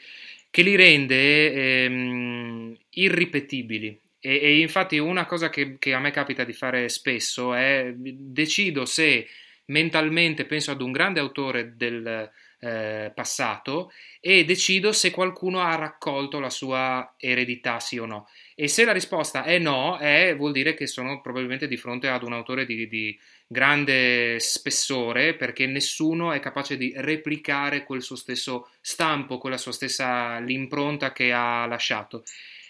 [0.52, 6.44] che li rende ehm, irripetibili e, e infatti una cosa che, che, a me capita
[6.44, 9.28] di fare spesso è decido se
[9.66, 12.30] mentalmente penso ad un grande autore del
[12.60, 18.28] eh, passato e decido se qualcuno ha raccolto la sua eredità, sì o no.
[18.56, 22.24] E se la risposta è no, è, vuol dire che sono probabilmente di fronte ad
[22.24, 28.70] un autore di, di grande spessore perché nessuno è capace di replicare quel suo stesso
[28.82, 32.24] stampo, quella sua stessa l'impronta che ha lasciato.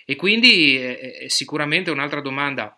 [0.10, 2.76] E quindi eh, sicuramente un'altra domanda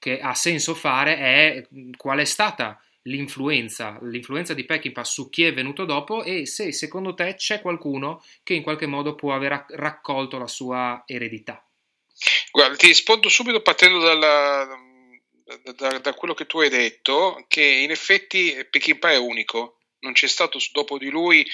[0.00, 5.52] che ha senso fare è qual è stata l'influenza, l'influenza di Peckinpah su chi è
[5.52, 10.38] venuto dopo e se secondo te c'è qualcuno che in qualche modo può aver raccolto
[10.38, 11.64] la sua eredità.
[12.50, 14.66] Guarda, ti rispondo subito partendo dalla,
[15.62, 20.12] da, da, da, quello che tu hai detto, che in effetti Peckinpah è unico non
[20.12, 21.46] c'è stato dopo di lui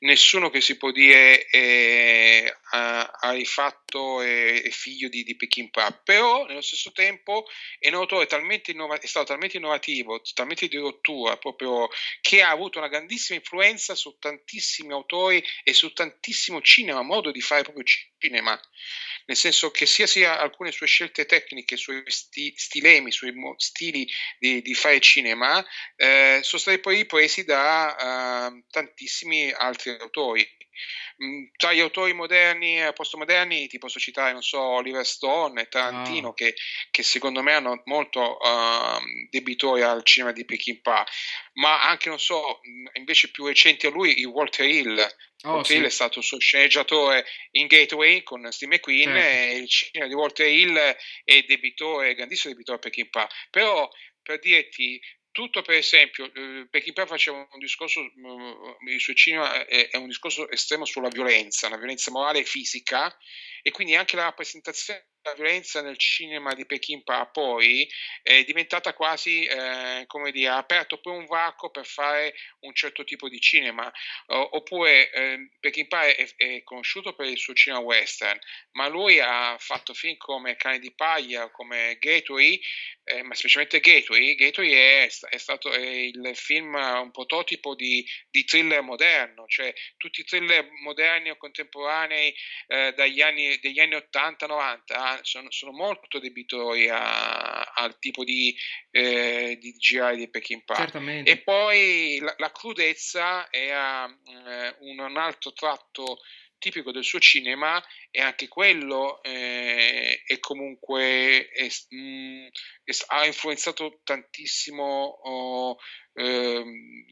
[0.00, 6.44] nessuno che si può dire eh, ha, rifatto è, è figlio di, di Peckinpah, però
[6.46, 7.46] nello stesso tempo
[7.78, 11.88] è, un autore talmente innova- è stato talmente innovativo, talmente di rottura, proprio
[12.20, 17.40] che ha avuto una grandissima influenza su tantissimi autori e su tantissimo cinema, modo di
[17.40, 17.84] fare proprio
[18.18, 18.58] cinema.
[19.26, 23.32] Nel senso che sia, sia alcune sue scelte tecniche, i suoi sti, stilemi, i suoi
[23.32, 25.64] mo, stili di, di, fare cinema,
[25.96, 30.46] eh, sono stati poi presi da uh, tantissimi altri autori.
[31.22, 35.68] Mm, tra gli autori moderni e postmoderni ti posso citare, non so, Oliver Stone e
[35.68, 36.34] Tarantino, oh.
[36.34, 36.54] che,
[36.90, 38.98] che, secondo me hanno molto uh,
[39.30, 41.06] debitori al cinema di Peckinpah,
[41.54, 45.72] ma anche, non so, mm, invece più recenti a lui, il Walter Hill, Oh, Walter
[45.72, 45.76] sì.
[45.76, 49.28] Hill è stato suo sceneggiatore in Gateway con Steve McQueen certo.
[49.28, 50.76] e il cinema di Walter Hill
[51.24, 53.28] è debitore, grandissimo debitore per Peckinpah.
[53.50, 53.90] Però
[54.22, 55.00] per dirti,
[55.32, 60.48] tutto per esempio, eh, Peckinpah faceva un discorso, mm, il suo cinema è un discorso
[60.50, 63.14] estremo sulla violenza, la violenza morale e fisica
[63.62, 67.88] e quindi anche la rappresentazione la violenza nel cinema di Peckinpah poi
[68.22, 73.04] è diventata quasi, eh, come dire, ha aperto poi un varco per fare un certo
[73.04, 73.90] tipo di cinema.
[74.26, 78.38] O, oppure eh, Peckinpah è, è, conosciuto per il suo cinema western,
[78.72, 82.60] ma lui ha fatto film come Cane di Paglia, come Gateway,
[83.04, 84.34] eh, ma specialmente Gateway.
[84.34, 90.20] Gateway è, è stato è il film, un prototipo di, di, thriller moderno, cioè tutti
[90.20, 92.34] i thriller moderni o contemporanei
[92.68, 98.54] eh, dagli anni, degli anni 80-90 sono, sono molto debitori a, al tipo di,
[98.90, 100.74] eh, di GI di Peckinpah.
[100.74, 101.30] Certamente.
[101.30, 106.18] E poi la, la crudezza è eh, un, un altro tratto
[106.62, 112.46] tipico del suo cinema e anche quello eh, è comunque è, mh, mm,
[112.84, 115.76] è, ha influenzato tantissimo oh,
[116.14, 116.62] eh,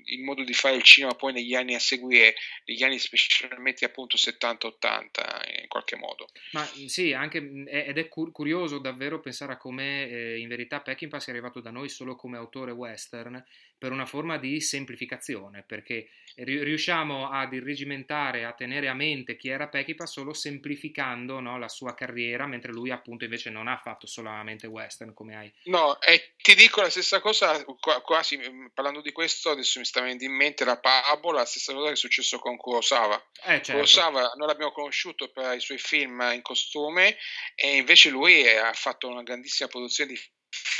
[0.05, 2.35] il modo di fare il cinema poi negli anni a seguire,
[2.65, 6.29] negli anni specialmente appunto 70-80 in qualche modo.
[6.53, 11.33] Ma sì, anche, ed è curioso davvero pensare a come eh, in verità Peckinpah sia
[11.33, 13.43] arrivato da noi solo come autore western
[13.81, 19.69] per una forma di semplificazione, perché riusciamo ad irregimentare, a tenere a mente chi era
[19.69, 24.67] Peckinpah solo semplificando no, la sua carriera, mentre lui appunto invece non ha fatto solamente
[24.67, 25.53] western come hai.
[25.65, 27.65] No, e ti dico la stessa cosa
[28.03, 28.39] quasi
[28.73, 31.87] parlando parlando di questo, adesso mi sta venendo in mente la parabola, la stessa cosa
[31.87, 33.17] che è successo con Kurosawa.
[33.45, 33.73] Eh, certo.
[33.73, 37.17] Kurosawa noi l'abbiamo conosciuto per i suoi film in costume
[37.55, 40.21] e invece lui ha fatto una grandissima produzione di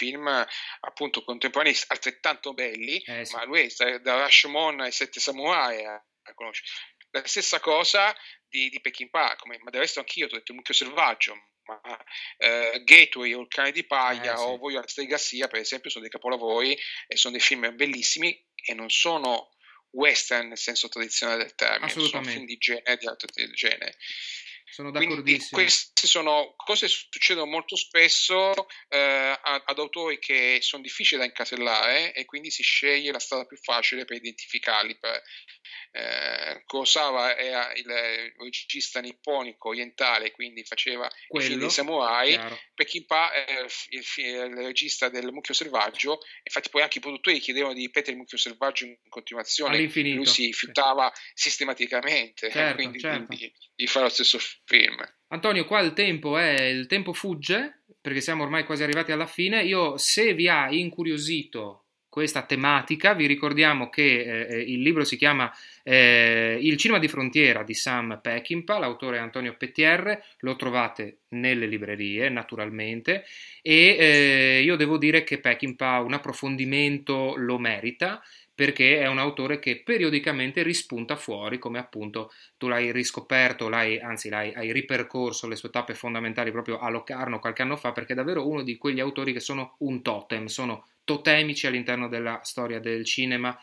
[0.01, 0.47] film
[0.81, 3.35] appunto contemporanei altrettanto belli, Eh, sì.
[3.35, 3.69] ma lui
[4.03, 6.69] da Rashomon ai Sette Samurai a, a conoscere.
[7.11, 8.17] La stessa cosa
[8.49, 11.35] di, di Peckinpah, come, ma del resto anch'io ho detto mucchio selvaggio,
[11.65, 11.81] ma
[12.39, 14.43] eh, Gateway o il cane di paglia Eh, sì.
[14.43, 18.31] o Voglio la strega sia, per esempio, sono dei capolavori e sono dei film bellissimi
[18.55, 19.51] e non sono
[19.93, 23.97] western nel senso tradizionale del termine, sono film di genere, di altro genere.
[24.71, 25.61] Sono Quindi d'accordissimo.
[25.61, 28.53] queste sono cose che succedono molto spesso
[28.89, 33.57] eh, ad autori che sono difficili da incasellare e quindi si sceglie la strada più
[33.57, 34.97] facile per identificarli.
[34.99, 35.23] Per,
[35.93, 42.29] eh, Kurosawa era il regista nipponico orientale, quindi faceva i film Quello, dei samurai.
[42.31, 42.61] chiaro.
[42.75, 47.41] Peckinpah è il, il fi- il regista del Mucchio Selvaggio, infatti poi anche i produttori
[47.41, 50.17] chiedevano di ripetere il Mucchio Selvaggio in continuazione, All'infinito.
[50.17, 53.35] lui si fiutava sistematicamente, Certo, quindi certo.
[53.35, 54.60] di, di fare lo stesso film.
[55.29, 59.63] Antonio, qua il tempo è il tempo fugge, perché siamo ormai quasi arrivati alla fine.
[59.63, 65.51] Io, se vi ha incuriosito questa tematica, vi ricordiamo che eh, il libro si chiama
[65.85, 71.67] eh, Il cinema di frontiera di Sam Peckinpah, l'autore è Antonio Pettierre, lo trovate nelle
[71.67, 73.25] librerie naturalmente
[73.63, 78.21] e eh, io devo dire che Peckinpah un approfondimento lo merita
[78.61, 84.29] perché è un autore che periodicamente rispunta fuori come appunto tu l'hai riscoperto, l'hai, anzi
[84.29, 88.17] l'hai, hai ripercorso le sue tappe fondamentali proprio a Locarno qualche anno fa, perché è
[88.17, 93.03] davvero uno di quegli autori che sono un totem, sono totemici all'interno della storia del
[93.07, 93.59] cinema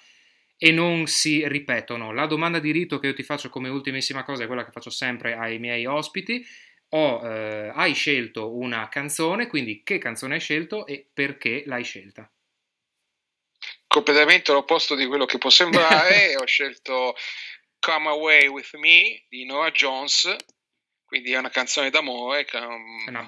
[0.58, 2.12] e non si ripetono.
[2.12, 4.90] La domanda di rito che io ti faccio come ultimissima cosa è quella che faccio
[4.90, 6.44] sempre ai miei ospiti.
[6.90, 12.28] Ho, eh, hai scelto una canzone, quindi che canzone hai scelto e perché l'hai scelta?
[13.98, 16.36] Completamente l'opposto di quello che può sembrare.
[16.38, 17.16] ho scelto
[17.80, 20.36] Come Away With Me di Nora Jones,
[21.06, 22.62] quindi è una canzone d'amore con,
[23.10, 23.26] No.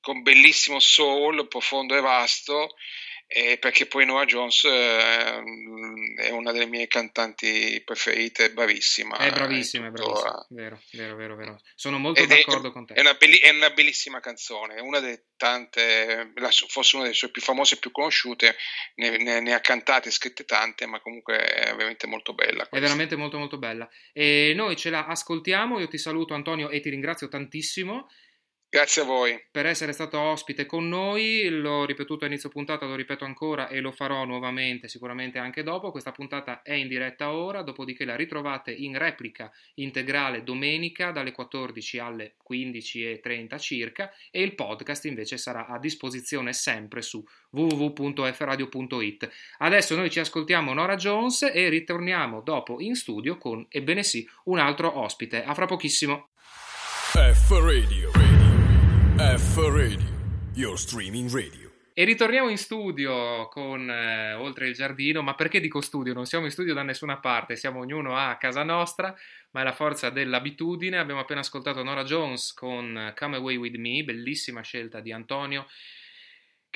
[0.00, 2.74] con bellissimo soul, profondo e vasto.
[3.28, 5.42] Eh, perché poi Nora Jones eh,
[6.16, 9.16] è una delle mie cantanti preferite, bravissima.
[9.16, 11.60] È bravissima, è bravissima, vero, vero, vero, vero.
[11.74, 12.94] Sono molto Ed è- d'accordo con te.
[12.94, 17.16] È una, belli- è una bellissima canzone, è una delle tante, la forse una delle
[17.16, 18.56] sue più famose e più conosciute,
[18.96, 22.62] ne, ne- ne ha cantate e scritte tante, ma comunque è veramente molto bella.
[22.62, 22.78] È questa.
[22.78, 23.88] veramente molto molto bella.
[24.12, 25.80] E noi ce la ascoltiamo.
[25.80, 28.08] Io ti saluto Antonio e ti ringrazio tantissimo
[28.76, 29.42] Grazie a voi.
[29.50, 31.48] per essere stato ospite con noi.
[31.48, 35.90] L'ho ripetuto a inizio puntata, lo ripeto ancora e lo farò nuovamente sicuramente anche dopo.
[35.90, 41.98] Questa puntata è in diretta ora, dopodiché la ritrovate in replica integrale domenica dalle 14
[42.00, 49.30] alle 15.30 circa e il podcast invece sarà a disposizione sempre su www.fradio.it.
[49.56, 54.58] Adesso noi ci ascoltiamo Nora Jones e ritorniamo dopo in studio con, ebbene sì, un
[54.58, 55.44] altro ospite.
[55.44, 56.28] A fra pochissimo.
[57.14, 58.25] F Radio.
[59.18, 60.04] F Radio.
[60.52, 61.72] Your streaming radio.
[61.94, 66.12] E ritorniamo in studio con eh, Oltre il Giardino, ma perché dico studio?
[66.12, 69.14] Non siamo in studio da nessuna parte, siamo ognuno a casa nostra,
[69.52, 70.98] ma è la forza dell'abitudine.
[70.98, 75.66] Abbiamo appena ascoltato Nora Jones con Come Away With Me, bellissima scelta di Antonio,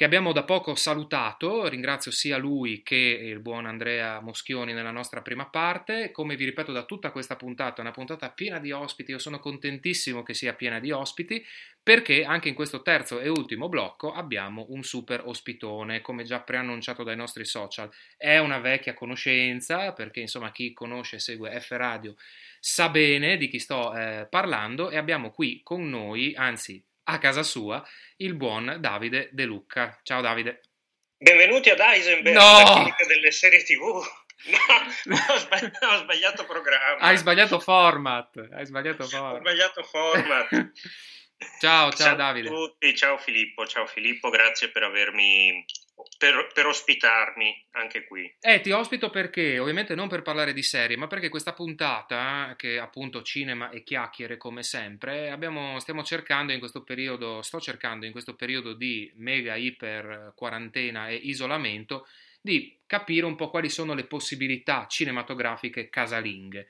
[0.01, 1.69] che abbiamo da poco salutato.
[1.69, 6.11] Ringrazio sia lui che il buon Andrea Moschioni nella nostra prima parte.
[6.11, 10.23] Come vi ripeto da tutta questa puntata, una puntata piena di ospiti, io sono contentissimo
[10.23, 11.45] che sia piena di ospiti
[11.83, 17.03] perché anche in questo terzo e ultimo blocco abbiamo un super ospitone, come già preannunciato
[17.03, 17.91] dai nostri social.
[18.17, 22.17] È una vecchia conoscenza, perché insomma chi conosce e segue F Radio
[22.59, 27.43] sa bene di chi sto eh, parlando e abbiamo qui con noi, anzi a casa
[27.43, 27.83] sua,
[28.19, 29.99] il buon Davide De Lucca.
[30.03, 30.61] Ciao Davide.
[31.17, 32.95] Benvenuti ad Heisenberg, No!
[33.07, 34.03] delle serie TV.
[35.05, 36.97] No, ho, sbagli- ho sbagliato programma.
[37.03, 39.41] Hai sbagliato format, hai sbagliato Ho format.
[39.41, 40.49] sbagliato format.
[41.61, 42.49] ciao, ciao Davide.
[42.49, 45.63] a tutti, ciao Filippo, ciao Filippo, grazie per avermi
[46.19, 48.33] per, per ospitarmi anche qui.
[48.41, 52.77] Eh, ti ospito perché, ovviamente non per parlare di serie, ma perché questa puntata, che
[52.77, 58.07] è appunto cinema e chiacchiere come sempre, abbiamo, stiamo cercando in questo periodo, sto cercando
[58.07, 62.07] in questo periodo di mega iper quarantena e isolamento,
[62.41, 66.69] di capire un po' quali sono le possibilità cinematografiche casalinghe.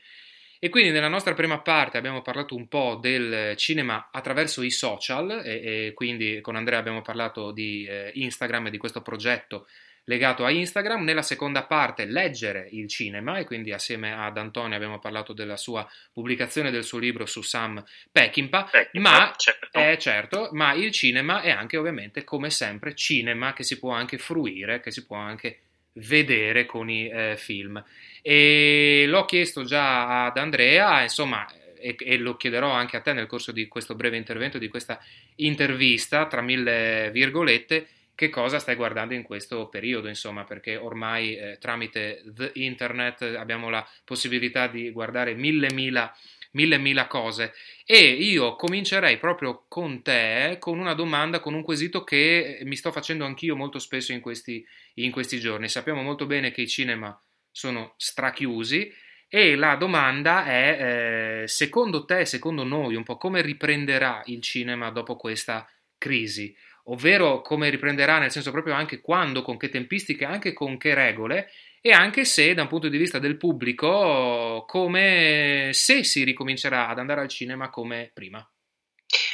[0.62, 5.40] E quindi nella nostra prima parte abbiamo parlato un po' del cinema attraverso i social
[5.42, 9.66] e, e quindi con Andrea abbiamo parlato di eh, Instagram e di questo progetto
[10.04, 11.02] legato a Instagram.
[11.02, 15.88] Nella seconda parte leggere il cinema e quindi assieme ad Antonio abbiamo parlato della sua
[16.12, 17.82] pubblicazione del suo libro su Sam
[18.12, 18.70] Peckinpah.
[18.92, 19.78] Ma certo.
[19.78, 24.18] eh, certo, ma il cinema è anche ovviamente come sempre cinema che si può anche
[24.18, 25.60] fruire, che si può anche
[25.94, 27.82] vedere con i eh, film.
[28.22, 31.46] E l'ho chiesto già ad Andrea, insomma,
[31.80, 35.00] e, e, lo chiederò anche a te nel corso di questo breve intervento, di questa
[35.36, 41.56] intervista, tra mille virgolette, che cosa stai guardando in questo periodo, insomma, perché ormai eh,
[41.58, 46.14] tramite the internet abbiamo la possibilità di guardare mille mila
[46.52, 47.54] mille mila cose
[47.84, 52.90] e io comincerei proprio con te con una domanda, con un quesito che mi sto
[52.90, 54.64] facendo anch'io molto spesso in questi,
[54.94, 55.68] in questi giorni.
[55.68, 57.18] Sappiamo molto bene che i cinema
[57.50, 58.92] sono strachiusi
[59.28, 64.90] e la domanda è, eh, secondo te, secondo noi, un po' come riprenderà il cinema
[64.90, 66.52] dopo questa crisi?
[66.84, 71.50] Ovvero come riprenderà, nel senso proprio anche quando, con che tempistiche, anche con che regole,
[71.80, 76.98] e anche se da un punto di vista del pubblico, come se si ricomincerà ad
[76.98, 78.44] andare al cinema come prima.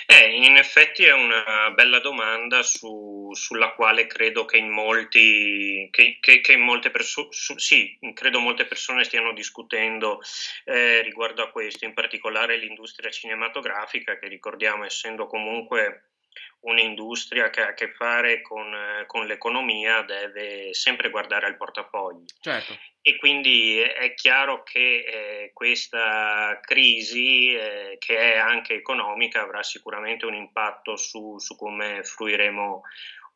[0.08, 6.18] Eh, in effetti è una bella domanda su, sulla quale credo che in molti, che,
[6.20, 10.20] che, che molte perso- su, sì, credo molte persone stiano discutendo
[10.64, 16.15] eh, riguardo a questo, in particolare l'industria cinematografica che ricordiamo essendo comunque
[16.60, 18.74] un'industria che ha a che fare con,
[19.06, 22.24] con, l'economia deve sempre guardare al portafoglio.
[22.40, 22.76] Certo.
[23.00, 30.26] E quindi è chiaro che eh, questa crisi, eh, che è anche economica, avrà sicuramente
[30.26, 32.82] un impatto su, su come fruiremo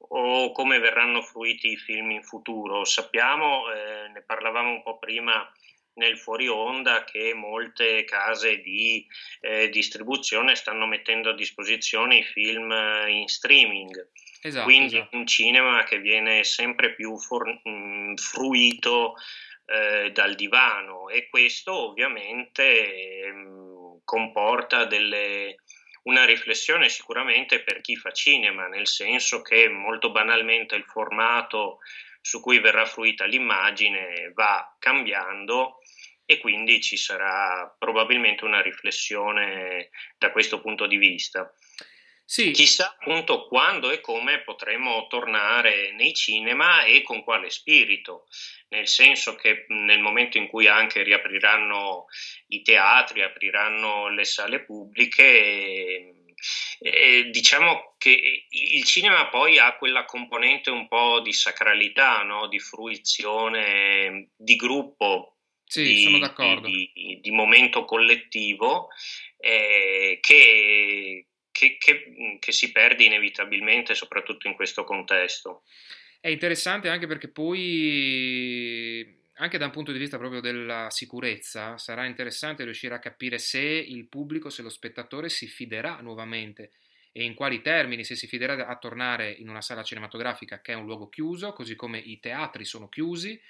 [0.09, 2.85] o come verranno fruiti i film in futuro.
[2.85, 5.49] Sappiamo, eh, ne parlavamo un po' prima,
[6.01, 9.07] nel fuori onda che molte case di
[9.41, 14.09] eh, distribuzione stanno mettendo a disposizione i film eh, in streaming.
[14.41, 15.17] Esatto, Quindi esatto.
[15.17, 19.15] un cinema che viene sempre più for- mm, fruito
[19.67, 25.57] eh, dal divano e questo ovviamente mm, comporta delle,
[26.05, 31.81] una riflessione sicuramente per chi fa cinema, nel senso che molto banalmente il formato
[32.23, 35.80] su cui verrà fruita l'immagine va cambiando
[36.31, 41.53] e quindi ci sarà probabilmente una riflessione da questo punto di vista.
[42.25, 42.53] Sì.
[42.53, 48.29] Chissà appunto quando e come potremo tornare nei cinema e con quale spirito,
[48.69, 52.05] nel senso che nel momento in cui anche riapriranno
[52.51, 56.15] i teatri, apriranno le sale pubbliche,
[56.79, 62.47] eh, diciamo che il cinema poi ha quella componente un po' di sacralità, no?
[62.47, 65.40] di fruizione di gruppo,
[65.71, 66.67] sì, di, sono d'accordo.
[66.67, 68.89] Di, di momento collettivo
[69.39, 75.63] eh, che, che, che, che si perde inevitabilmente, soprattutto in questo contesto.
[76.21, 82.05] È interessante anche perché poi anche da un punto di vista proprio della sicurezza, sarà
[82.05, 86.73] interessante riuscire a capire se il pubblico, se lo spettatore si fiderà nuovamente
[87.13, 90.77] e in quali termini, se si fiderà a tornare in una sala cinematografica che è
[90.77, 93.41] un luogo chiuso, così come i teatri sono chiusi,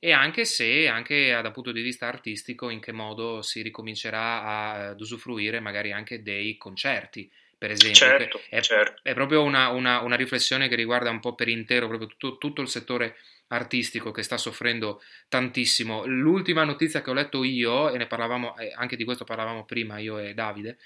[0.00, 4.88] e anche se, anche da un punto di vista artistico, in che modo si ricomincerà
[4.88, 7.30] ad usufruire magari anche dei concerti
[7.60, 8.00] per esempio.
[8.00, 9.00] Certo, è, certo.
[9.02, 12.62] è, proprio una, una, una, riflessione che riguarda un po' per intero proprio tutto, tutto,
[12.62, 13.16] il settore
[13.48, 16.06] artistico che sta soffrendo tantissimo.
[16.06, 20.16] L'ultima notizia che ho letto io, e ne parlavamo, anche di questo parlavamo prima io
[20.16, 20.78] e Davide,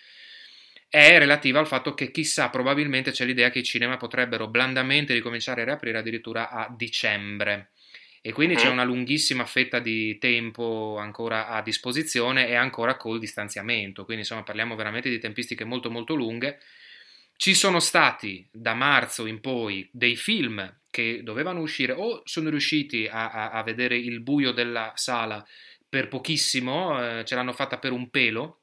[0.88, 5.62] è relativa al fatto che chissà, probabilmente c'è l'idea che i cinema potrebbero blandamente ricominciare
[5.62, 7.70] a riaprire addirittura a dicembre.
[8.26, 8.72] E quindi c'è mm-hmm.
[8.72, 14.06] una lunghissima fetta di tempo ancora a disposizione e ancora col distanziamento.
[14.06, 16.58] Quindi insomma parliamo veramente di tempistiche molto molto lunghe.
[17.36, 23.06] Ci sono stati da marzo in poi dei film che dovevano uscire o sono riusciti
[23.06, 25.46] a, a, a vedere il buio della sala
[25.86, 28.60] per pochissimo, eh, ce l'hanno fatta per un pelo,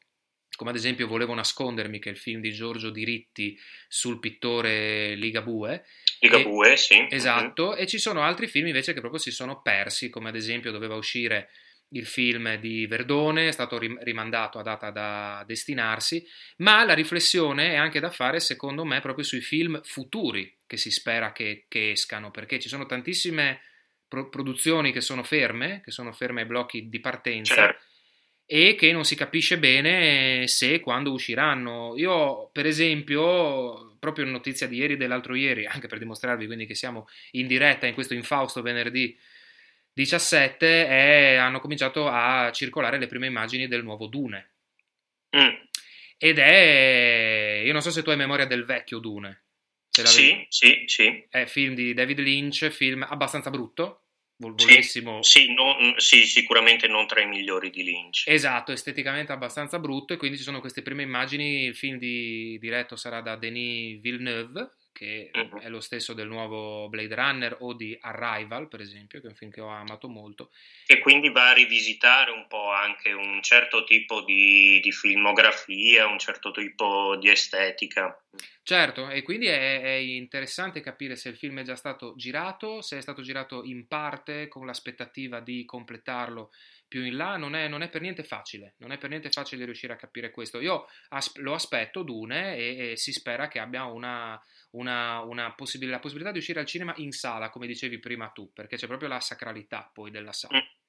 [0.61, 5.83] come ad esempio Volevo nascondermi, che è il film di Giorgio Diritti sul pittore Ligabue.
[6.19, 7.07] Ligabue, e, sì.
[7.09, 7.79] Esatto, mm-hmm.
[7.79, 10.93] e ci sono altri film invece che proprio si sono persi, come ad esempio doveva
[10.93, 11.49] uscire
[11.93, 16.23] il film di Verdone, è stato rimandato a data da destinarsi,
[16.57, 20.91] ma la riflessione è anche da fare secondo me proprio sui film futuri che si
[20.91, 23.61] spera che, che escano, perché ci sono tantissime
[24.07, 27.55] pro- produzioni che sono ferme, che sono ferme ai blocchi di partenza.
[27.55, 27.89] Certo.
[28.53, 31.93] E che non si capisce bene se e quando usciranno.
[31.95, 36.75] Io, per esempio, proprio notizia di ieri e dell'altro ieri, anche per dimostrarvi quindi che
[36.75, 39.17] siamo in diretta in questo infausto venerdì
[39.93, 44.49] 17 è, hanno cominciato a circolare le prime immagini del nuovo Dune.
[45.37, 45.55] Mm.
[46.17, 49.43] Ed è, io non so se tu hai memoria del vecchio Dune.
[49.87, 51.25] Sì, sì, sì.
[51.29, 54.07] È film di David Lynch, film abbastanza brutto.
[54.49, 55.21] Volessimo...
[55.21, 58.23] Sì, sì, non, sì, sicuramente non tra i migliori di Lynch.
[58.25, 62.95] Esatto, esteticamente abbastanza brutto e quindi ci sono queste prime immagini, il film di, diretto
[62.95, 65.59] sarà da Denis Villeneuve, che uh-huh.
[65.59, 69.35] è lo stesso del nuovo Blade Runner o di Arrival, per esempio, che è un
[69.35, 70.51] film che ho amato molto.
[70.85, 76.19] E quindi va a rivisitare un po' anche un certo tipo di, di filmografia, un
[76.19, 78.21] certo tipo di estetica.
[78.63, 82.97] Certo, e quindi è, è, interessante capire se il film è già stato girato, se
[82.97, 86.51] è stato girato in parte con l'aspettativa di completarlo
[86.91, 89.63] più in là, non è, non è per niente facile, non è per niente facile
[89.63, 90.59] riuscire a capire questo.
[90.59, 94.37] Io as- lo aspetto Dune e, e, si spera che abbia una,
[94.71, 98.51] una, una possib- la possibilità di uscire al cinema in sala, come dicevi prima tu,
[98.53, 100.57] perché c'è proprio la sacralità poi della sala.
[100.57, 100.79] Mm.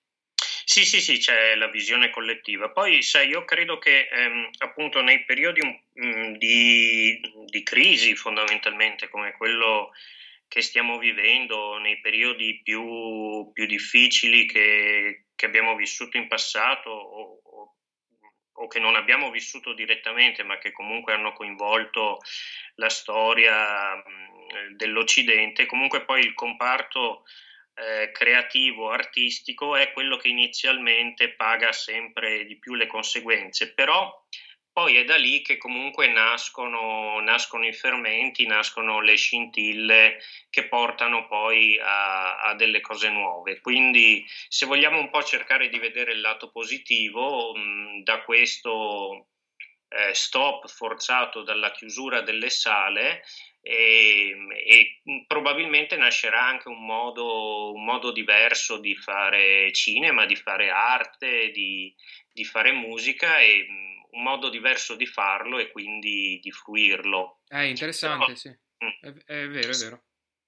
[0.65, 2.71] Sì, sì, sì, c'è la visione collettiva.
[2.71, 9.33] Poi, sai, io credo che ehm, appunto nei periodi um, di, di, crisi fondamentalmente, come
[9.33, 9.91] quello
[10.47, 17.42] che stiamo vivendo, nei periodi più, più difficili che, che, abbiamo vissuto in passato o,
[18.63, 22.19] o, che non abbiamo vissuto direttamente, ma che comunque hanno coinvolto
[22.77, 24.03] la storia
[24.77, 27.25] dell'Occidente, comunque poi il comparto
[27.75, 34.23] eh, creativo, artistico è quello che inizialmente paga sempre di più le conseguenze, però
[34.73, 40.19] poi è da lì che comunque nascono, nascono i fermenti, nascono le scintille
[40.49, 43.61] che portano poi a, a, delle cose nuove.
[43.61, 49.27] Quindi se vogliamo un po' cercare di vedere il lato positivo, mh, da questo
[49.89, 53.23] eh, stop forzato dalla chiusura delle sale,
[53.65, 54.35] e,
[54.67, 61.51] e, probabilmente nascerà anche un modo, un modo, diverso di fare cinema, di fare arte,
[61.51, 61.95] di,
[62.33, 63.67] di, fare musica e
[64.13, 67.41] un modo diverso di farlo e quindi di fruirlo.
[67.47, 68.49] È interessante, Però, sì.
[68.49, 68.89] Mm.
[69.01, 70.03] È, è, vero, è vero.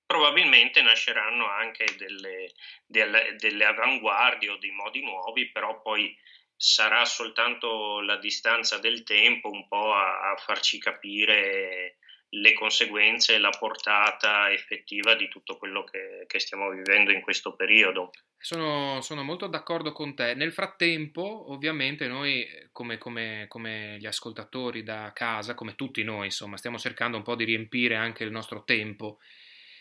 [0.07, 2.53] Probabilmente nasceranno anche delle,
[2.85, 6.15] delle, delle avanguardie o dei modi nuovi, però poi
[6.57, 11.99] sarà soltanto la distanza del tempo un po' a, a farci capire
[12.31, 17.55] le conseguenze e la portata effettiva di tutto quello che, che stiamo vivendo in questo
[17.55, 18.11] periodo.
[18.39, 20.35] Sono, sono, molto d'accordo con te.
[20.35, 26.57] Nel frattempo, ovviamente, noi come, come, come, gli ascoltatori da casa, come tutti noi, insomma,
[26.57, 29.19] stiamo cercando un po' di riempire anche il nostro tempo.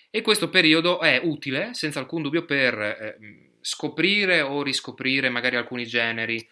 [0.09, 3.17] E questo periodo è utile, senza alcun dubbio, per eh,
[3.59, 6.47] scoprire o riscoprire magari alcuni generi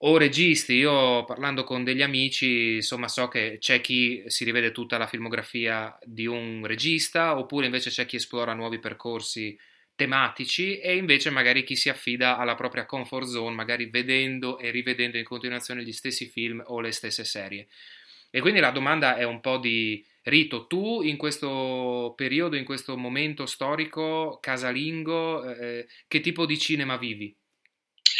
[0.00, 4.96] o registi, io parlando con degli amici, insomma, so che c'è chi si rivede tutta
[4.96, 9.58] la filmografia di un regista, oppure invece c'è chi esplora nuovi percorsi
[9.96, 15.18] tematici e invece magari chi si affida alla propria comfort zone, magari vedendo e rivedendo
[15.18, 17.66] in continuazione gli stessi film o le stesse serie.
[18.30, 20.66] E quindi la domanda è un po' di rito.
[20.66, 27.37] Tu in questo periodo, in questo momento storico casalingo, eh, che tipo di cinema vivi?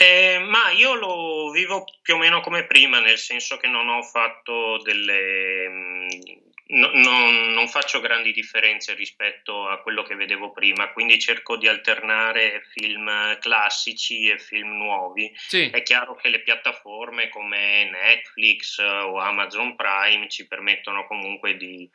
[0.01, 4.01] Eh, ma io lo vivo più o meno come prima, nel senso che non ho
[4.03, 6.48] fatto delle.
[6.71, 11.67] No, non, non, faccio grandi differenze rispetto a quello che vedevo prima, quindi cerco di
[11.67, 15.33] alternare film classici e film nuovi.
[15.35, 15.71] Sì.
[15.71, 21.89] È chiaro che le piattaforme come Netflix o Amazon Prime ci permettono comunque di,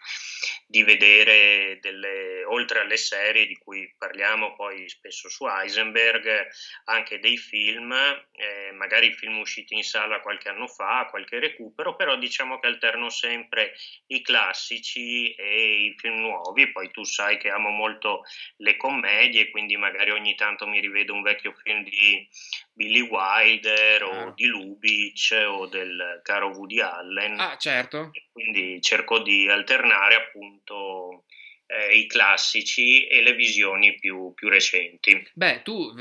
[0.65, 6.47] di vedere delle, oltre alle serie di cui parliamo poi spesso su Heisenberg,
[6.85, 12.15] anche dei film, eh, magari film usciti in sala qualche anno fa, qualche recupero, però
[12.15, 13.75] diciamo che alterno sempre
[14.07, 18.23] i classici e i film nuovi, poi tu sai che amo molto
[18.57, 22.27] le commedie, quindi magari ogni tanto mi rivedo un vecchio film di
[22.73, 24.33] Billy Wilder o ah.
[24.35, 27.39] di Lubitsch o del caro Woody Allen.
[27.39, 28.11] Ah, certo.
[28.31, 31.25] Quindi cerco di alternare appunto
[31.73, 35.25] eh, i classici e le visioni più, più recenti.
[35.33, 35.93] Beh, tu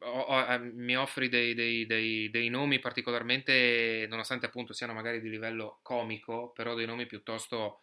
[0.00, 5.20] o, o, eh, mi offri dei, dei, dei, dei, nomi particolarmente, nonostante appunto siano magari
[5.20, 7.80] di livello comico, però dei nomi piuttosto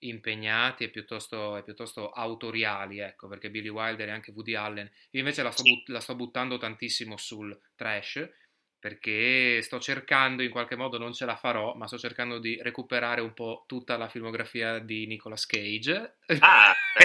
[0.00, 5.20] impegnati e piuttosto, e piuttosto autoriali, ecco, perché Billy Wilder e anche Woody Allen, io
[5.20, 8.28] invece la sto, but- la sto buttando tantissimo sul trash,
[8.80, 13.20] perché sto cercando, in qualche modo non ce la farò, ma sto cercando di recuperare
[13.20, 16.18] un po' tutta la filmografia di Nicolas Cage.
[16.38, 16.74] Ah,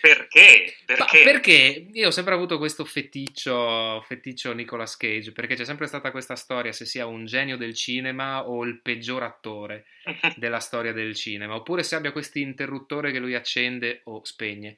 [0.00, 0.76] perché?
[0.84, 1.22] Perché?
[1.22, 6.36] perché io ho sempre avuto questo feticcio, feticcio Nicolas Cage, perché c'è sempre stata questa
[6.36, 9.86] storia se sia un genio del cinema o il peggior attore
[10.36, 14.76] della storia del cinema, oppure se abbia questo interruttore che lui accende o spegne.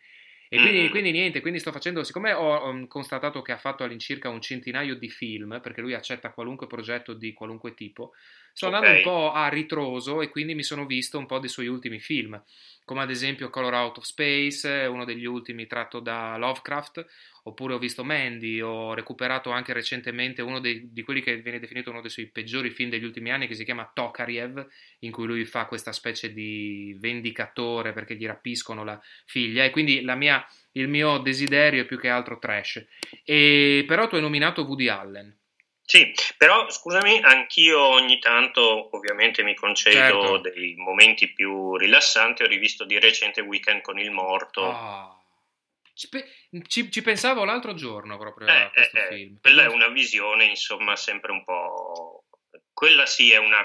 [0.49, 0.91] E quindi, mm.
[0.91, 4.97] quindi, niente, quindi sto facendo, siccome ho um, constatato che ha fatto all'incirca un centinaio
[4.97, 8.13] di film, perché lui accetta qualunque progetto di qualunque tipo,
[8.59, 8.79] sto okay.
[8.81, 12.01] andando un po' a ritroso e quindi mi sono visto un po' dei suoi ultimi
[12.01, 12.43] film,
[12.85, 17.07] come ad esempio Color Out of Space, uno degli ultimi tratto da Lovecraft,
[17.45, 21.91] oppure ho visto Mandy, ho recuperato anche recentemente uno dei, di quelli che viene definito
[21.91, 24.67] uno dei suoi peggiori film degli ultimi anni, che si chiama Tokariev,
[25.01, 30.03] in cui lui fa questa specie di vendicatore perché gli rapiscono la figlia, e quindi
[30.17, 32.85] mia, il mio desiderio è più che altro trash.
[33.23, 35.38] E, però tu hai nominato Woody Allen.
[35.91, 40.37] Sì, però scusami, anch'io ogni tanto ovviamente mi concedo certo.
[40.37, 42.43] dei momenti più rilassanti.
[42.43, 44.61] Ho rivisto di recente Weekend con il morto.
[44.61, 45.23] Oh.
[45.95, 46.11] Ci,
[46.67, 49.17] ci, ci, pensavo l'altro giorno proprio eh, a questo eh, eh.
[49.17, 49.39] film.
[49.41, 52.25] Quella è una visione, insomma, sempre un po'.
[52.71, 53.65] Quella sì è una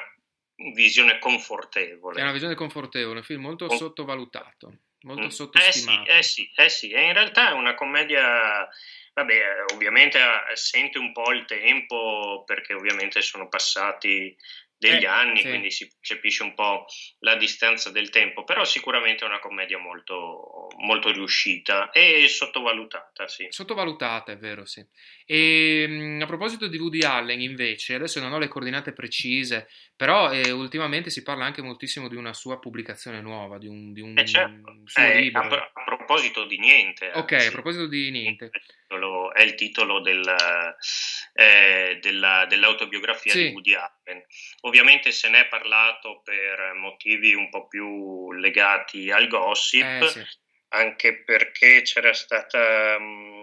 [0.74, 2.20] visione confortevole.
[2.20, 3.76] È una visione confortevole, un film molto Con...
[3.76, 5.28] sottovalutato, molto mm.
[5.28, 6.10] sottostimato.
[6.10, 6.92] Eh sì, eh sì, eh sì.
[6.92, 8.66] E in realtà è una commedia
[9.14, 14.36] Vabbè, ovviamente eh, sente un po' il tempo perché ovviamente sono passati
[14.84, 15.48] degli eh, anni, sì.
[15.48, 16.86] quindi si percepisce un po'
[17.20, 23.48] la distanza del tempo, però sicuramente è una commedia molto, molto riuscita e sottovalutata, sì.
[23.50, 24.86] Sottovalutata, è vero, sì.
[25.26, 30.32] E mm, a proposito di Woody Allen, invece, adesso non ho le coordinate precise, però
[30.32, 34.18] eh, ultimamente si parla anche moltissimo di una sua pubblicazione nuova, di un, di un
[34.18, 34.82] eh certo.
[34.86, 35.42] suo eh, libro.
[35.42, 37.12] A, a, proposito di niente.
[37.14, 37.48] Ok, anzi.
[37.48, 38.52] a proposito di niente
[39.34, 40.24] è il titolo del,
[41.34, 43.48] eh, della, dell'autobiografia sì.
[43.48, 44.24] di Woody Allen.
[44.62, 50.24] Ovviamente se ne è parlato per motivi un po' più legati al gossip, eh, sì.
[50.70, 52.98] anche perché c'era stata...
[53.00, 53.43] Mh, eh,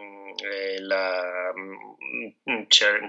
[0.80, 2.62] la, mm,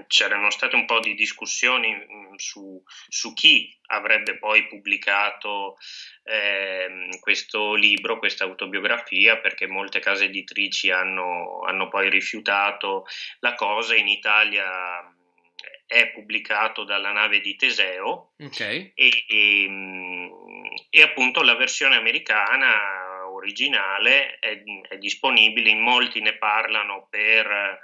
[0.06, 5.76] c'erano state un po' di discussioni mm, su, su chi avrebbe poi pubblicato
[6.24, 13.04] eh, questo libro, questa autobiografia, perché molte case editrici hanno, hanno poi rifiutato
[13.40, 13.94] la cosa.
[13.94, 15.20] In Italia mm,
[15.86, 18.92] è pubblicato dalla nave di Teseo okay.
[18.94, 19.70] e, e,
[20.88, 23.01] e appunto la versione americana
[23.42, 27.80] originale è, è, disponibile, in molti ne parlano per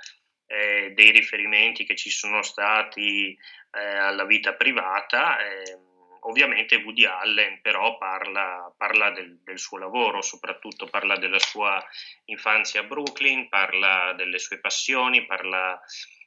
[0.47, 3.37] eh, dei riferimenti che ci sono stati
[3.73, 5.39] eh, alla vita privata.
[5.39, 5.79] Eh,
[6.21, 11.85] ovviamente Woody Allen però parla, parla del, del, suo lavoro, soprattutto parla della sua
[12.27, 15.81] infanzia a Brooklyn, parla delle sue passioni, parla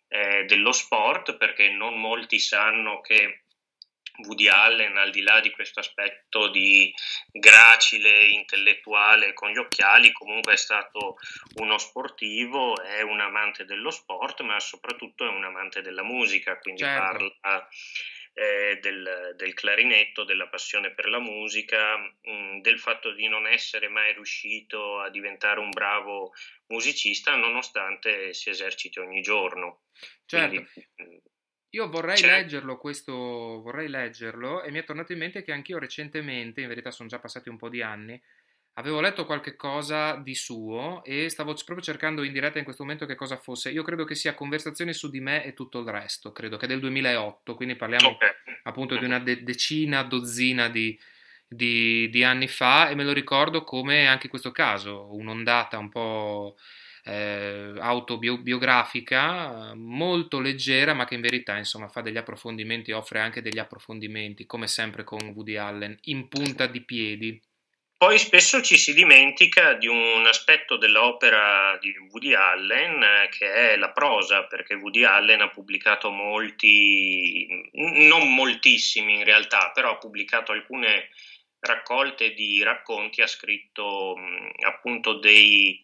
[0.07, 3.40] eh, dello sport, perché non molti sanno che
[4.25, 6.93] Woody Allen, al di là di questo aspetto di
[7.31, 11.17] gracile, intellettuale con gli occhiali, comunque è stato
[11.55, 16.81] uno sportivo, è un amante dello sport, ma soprattutto è un amante della musica, quindi
[16.81, 17.01] certo.
[17.01, 17.69] parla
[18.33, 23.47] eh, del, del, clarinetto, della passione per la musica, mh, mm, del fatto di non
[23.47, 26.33] essere mai riuscito a diventare un bravo
[26.67, 29.81] musicista nonostante si eserciti ogni giorno.
[30.25, 30.47] Certo.
[30.47, 30.69] Quindi,
[31.03, 31.17] mm,
[31.71, 32.27] io vorrei C'è.
[32.27, 36.91] leggerlo, questo vorrei leggerlo e mi è tornato in mente che anch'io recentemente, in verità
[36.91, 38.21] sono già passati un po' di anni,
[38.73, 43.05] avevo letto qualche cosa di suo e stavo proprio cercando in diretta in questo momento
[43.05, 43.69] che cosa fosse.
[43.69, 46.67] Io credo che sia Conversazioni su di me e tutto il resto, credo che è
[46.67, 48.29] del 2008, quindi parliamo okay.
[48.63, 50.99] appunto di una de- decina, dozzina di,
[51.47, 55.87] di, di anni fa e me lo ricordo come anche in questo caso un'ondata un
[55.87, 56.57] po'
[57.03, 63.59] eh, autobiografica molto leggera ma che in verità insomma fa degli approfondimenti, offre anche degli
[63.59, 67.41] approfondimenti come sempre con Woody Allen in punta di piedi.
[68.01, 73.75] Poi spesso ci si dimentica di un aspetto dell'opera di Woody Allen eh, che è
[73.77, 80.51] la prosa, perché Woody Allen ha pubblicato molti, non moltissimi in realtà, però ha pubblicato
[80.51, 81.09] alcune
[81.61, 85.83] raccolte di racconti, ha scritto mh, appunto dei,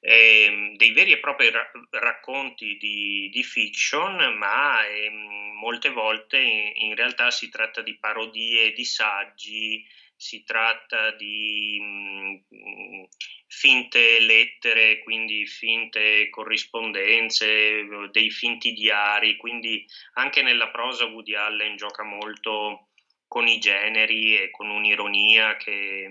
[0.00, 5.10] eh, dei, veri e propri ra- racconti di, di, fiction, ma eh,
[5.58, 13.08] molte volte in, in, realtà si tratta di parodie di saggi, si tratta di mh,
[13.48, 22.04] finte lettere, quindi finte corrispondenze, dei finti diari, quindi anche nella prosa Woody Allen gioca
[22.04, 22.90] molto
[23.26, 26.08] con i generi e con un'ironia che,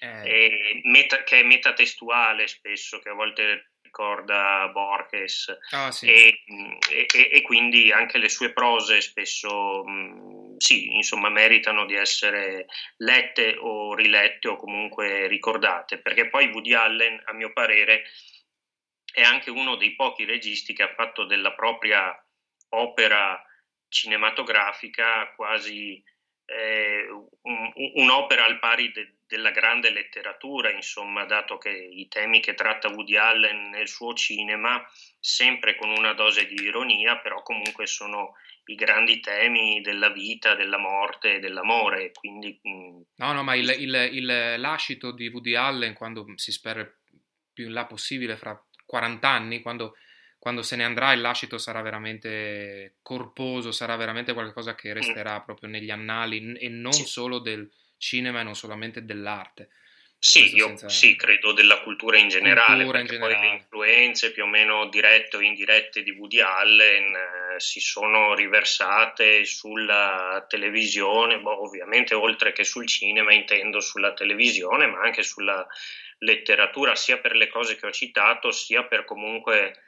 [0.00, 0.22] eh.
[0.22, 6.06] è, meta, che è metatestuale spesso, che a volte ricorda Borges ah, sì.
[6.06, 6.44] e,
[6.90, 12.66] e, e, quindi anche le sue prose spesso mm, sì, insomma, meritano di essere
[12.98, 18.04] lette o rilette o comunque ricordate, perché poi Woody Allen, a mio parere,
[19.12, 22.14] è anche uno dei pochi registi che ha fatto della propria
[22.70, 23.42] opera
[23.88, 26.02] cinematografica quasi
[26.50, 27.06] eh,
[27.42, 32.88] un, un'opera al pari de, della grande letteratura, insomma, dato che i temi che tratta
[32.88, 34.82] Woody Allen nel suo cinema,
[35.20, 38.32] sempre con una dose di ironia, però comunque sono
[38.64, 42.12] i grandi temi della vita, della morte dell'amore.
[42.12, 46.90] Quindi, mm, no, no, ma il, il, il lascito di Woody Allen, quando si spera
[47.52, 49.96] più in là possibile, fra 40 anni, quando,
[50.38, 55.68] quando, se ne andrà il lascito sarà veramente corposo, sarà veramente qualcosa che resterà proprio
[55.68, 57.04] negli annali e non sì.
[57.04, 59.70] solo del cinema e non solamente dell'arte.
[60.20, 60.88] Sì, io senza...
[60.88, 63.38] sì, credo della cultura in generale, cultura in generale.
[63.40, 69.44] le influenze più o meno dirette o indirette di Woody Allen eh, si sono riversate
[69.44, 75.64] sulla televisione, boh, ovviamente oltre che sul cinema intendo sulla televisione, ma anche sulla
[76.18, 79.82] letteratura, sia per le cose che ho citato, sia per comunque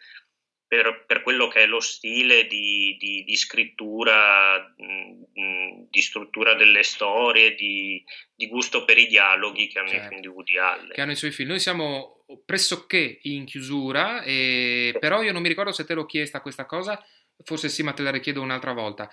[0.71, 6.85] per, per, quello che è lo stile di, di, di scrittura, mh, di struttura delle
[6.85, 8.01] storie, di,
[8.33, 10.05] di, gusto per i dialoghi che hanno certo.
[10.05, 10.93] i film di Woody Allen.
[10.93, 11.49] Che hanno i suoi film.
[11.49, 14.97] Noi siamo pressoché in chiusura, e...
[15.01, 17.05] però io non mi ricordo se te l'ho chiesta questa cosa,
[17.43, 19.11] forse sì, ma te la richiedo un'altra volta.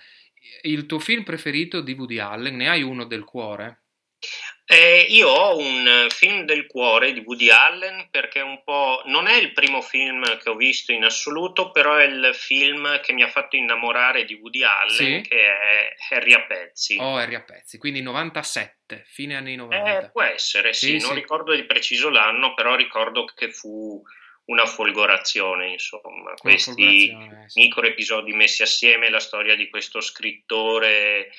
[0.62, 3.86] Il tuo film preferito di Woody Allen, ne hai uno del cuore?
[4.70, 9.34] Eh, io ho un film del cuore di Woody Allen perché un po' non è
[9.36, 13.30] il primo film che ho visto in assoluto, però è il film che mi ha
[13.30, 15.26] fatto innamorare di Woody Allen, sì?
[15.26, 16.98] che è Harry a pezzi.
[17.00, 20.00] Oh, Harry a pezzi, quindi 97, fine anni 90.
[20.00, 21.20] Eh, può essere, sì, sì non sì.
[21.20, 24.02] ricordo di preciso l'anno, però ricordo che fu
[24.48, 27.16] una folgorazione, insomma, questi
[27.54, 31.30] micro episodi messi assieme, la storia di questo scrittore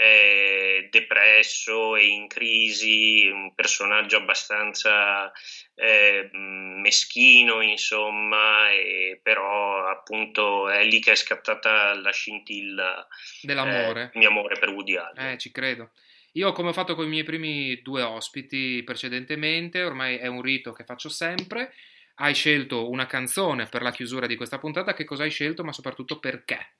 [0.00, 5.32] eh, depresso e in crisi, un personaggio abbastanza
[5.74, 13.08] eh, meschino, insomma, e però appunto è lì che è scattata la scintilla
[13.42, 15.32] dell'amore, eh, mio amore per Woody Allen.
[15.32, 15.90] Eh, ci credo.
[16.32, 20.70] Io, come ho fatto con i miei primi due ospiti precedentemente, ormai è un rito
[20.70, 21.74] che faccio sempre.
[22.20, 24.94] Hai scelto una canzone per la chiusura di questa puntata.
[24.94, 26.77] Che cosa hai scelto, ma soprattutto perché?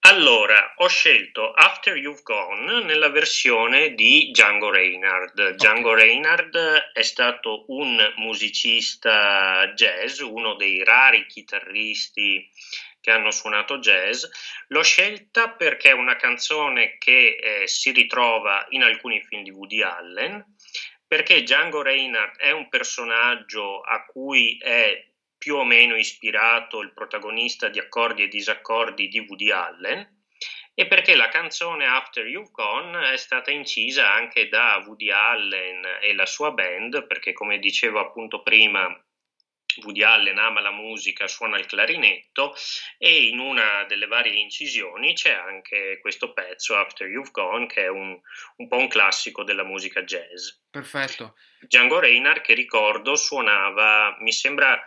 [0.00, 5.38] Allora, ho scelto After You've Gone nella versione di Django Reinhardt.
[5.38, 5.54] Okay.
[5.54, 6.56] Django Reinhardt
[6.92, 12.48] è stato un musicista jazz, uno dei rari chitarristi
[13.00, 14.24] che hanno suonato jazz.
[14.68, 19.82] L'ho scelta perché è una canzone che eh, si ritrova in alcuni film di Woody
[19.82, 20.44] Allen,
[21.06, 25.07] perché Django Reinhardt è un personaggio a cui è
[25.38, 30.16] più o meno ispirato il protagonista di accordi e disaccordi di Woody Allen
[30.74, 36.14] e perché la canzone After You've Gone è stata incisa anche da Woody Allen e
[36.14, 38.88] la sua band perché come dicevo appunto prima
[39.82, 42.54] Woody Allen ama la musica, suona il clarinetto
[42.96, 47.88] e in una delle varie incisioni c'è anche questo pezzo, After You've Gone, che è
[47.88, 48.18] un,
[48.56, 50.48] un po' un classico della musica jazz.
[50.70, 51.36] Perfetto.
[51.60, 54.82] Django Reinhardt, che ricordo, suonava, mi sembra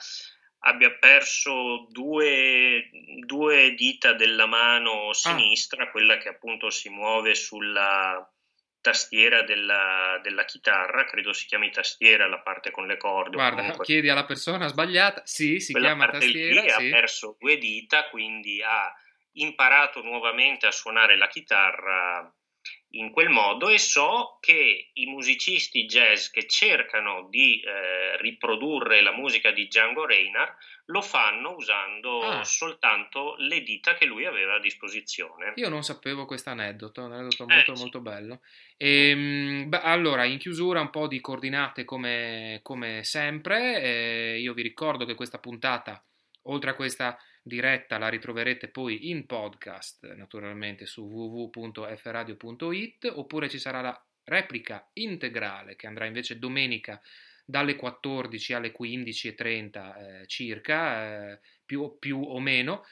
[0.63, 2.89] abbia perso due,
[3.25, 5.13] due dita della mano ah.
[5.13, 5.91] sinistra, ah.
[5.91, 8.25] quella che appunto si muove sulla
[8.81, 13.35] tastiera della, della, chitarra, credo si chiami tastiera la parte con le corde.
[13.35, 13.85] Guarda, comunque...
[13.85, 16.61] chiedi alla persona sbagliata, sì, si quella chiama tastiera.
[16.61, 16.87] Lì sì.
[16.87, 18.91] ha perso due dita, quindi ha
[19.33, 22.33] imparato nuovamente a suonare la chitarra
[22.91, 29.13] in quel modo e so che i musicisti jazz che cercano di eh, riprodurre la
[29.13, 32.43] musica di Django Reinhardt lo fanno usando ah.
[32.43, 35.53] soltanto le dita che lui aveva a disposizione.
[35.55, 38.03] Io non sapevo questo aneddoto, un aneddoto molto eh, molto sì.
[38.03, 38.41] bello.
[38.75, 44.53] E, ehm, beh, allora, in chiusura un po' di coordinate come, come sempre, eh, io
[44.53, 46.03] vi ricordo che questa puntata,
[46.43, 53.81] oltre a questa diretta la ritroverete poi in podcast naturalmente su www.fradio.it oppure ci sarà
[53.81, 57.01] la replica integrale che andrà invece domenica
[57.43, 62.85] dalle 14 alle 15.30 eh, circa, eh, più, più o meno.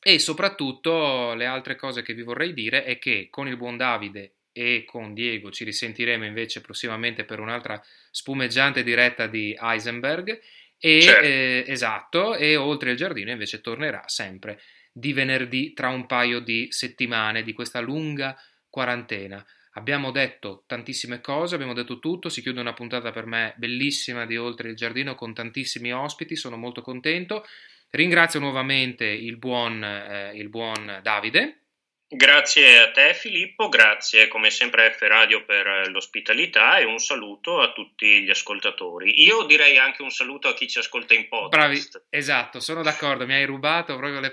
[0.00, 4.34] E soprattutto le altre cose che vi vorrei dire è che con il buon Davide
[4.52, 10.40] e con Diego ci risentiremo invece prossimamente per un'altra spumeggiante diretta di Heisenberg
[10.84, 11.24] e, certo.
[11.24, 14.60] eh, esatto, e oltre il giardino invece tornerà sempre
[14.92, 18.36] di venerdì tra un paio di settimane di questa lunga
[18.68, 19.42] quarantena.
[19.76, 24.36] Abbiamo detto tantissime cose, abbiamo detto tutto, si chiude una puntata per me bellissima di
[24.36, 27.46] Oltre il Giardino con tantissimi ospiti, sono molto contento.
[27.88, 31.60] Ringrazio nuovamente il buon, eh, il buon Davide.
[32.16, 37.60] Grazie a te Filippo, grazie come sempre a F Radio per l'ospitalità e un saluto
[37.60, 39.24] a tutti gli ascoltatori.
[39.24, 41.50] Io direi anche un saluto a chi ci ascolta in podcast.
[41.50, 44.20] Bravi, esatto, sono d'accordo, mi hai rubato proprio le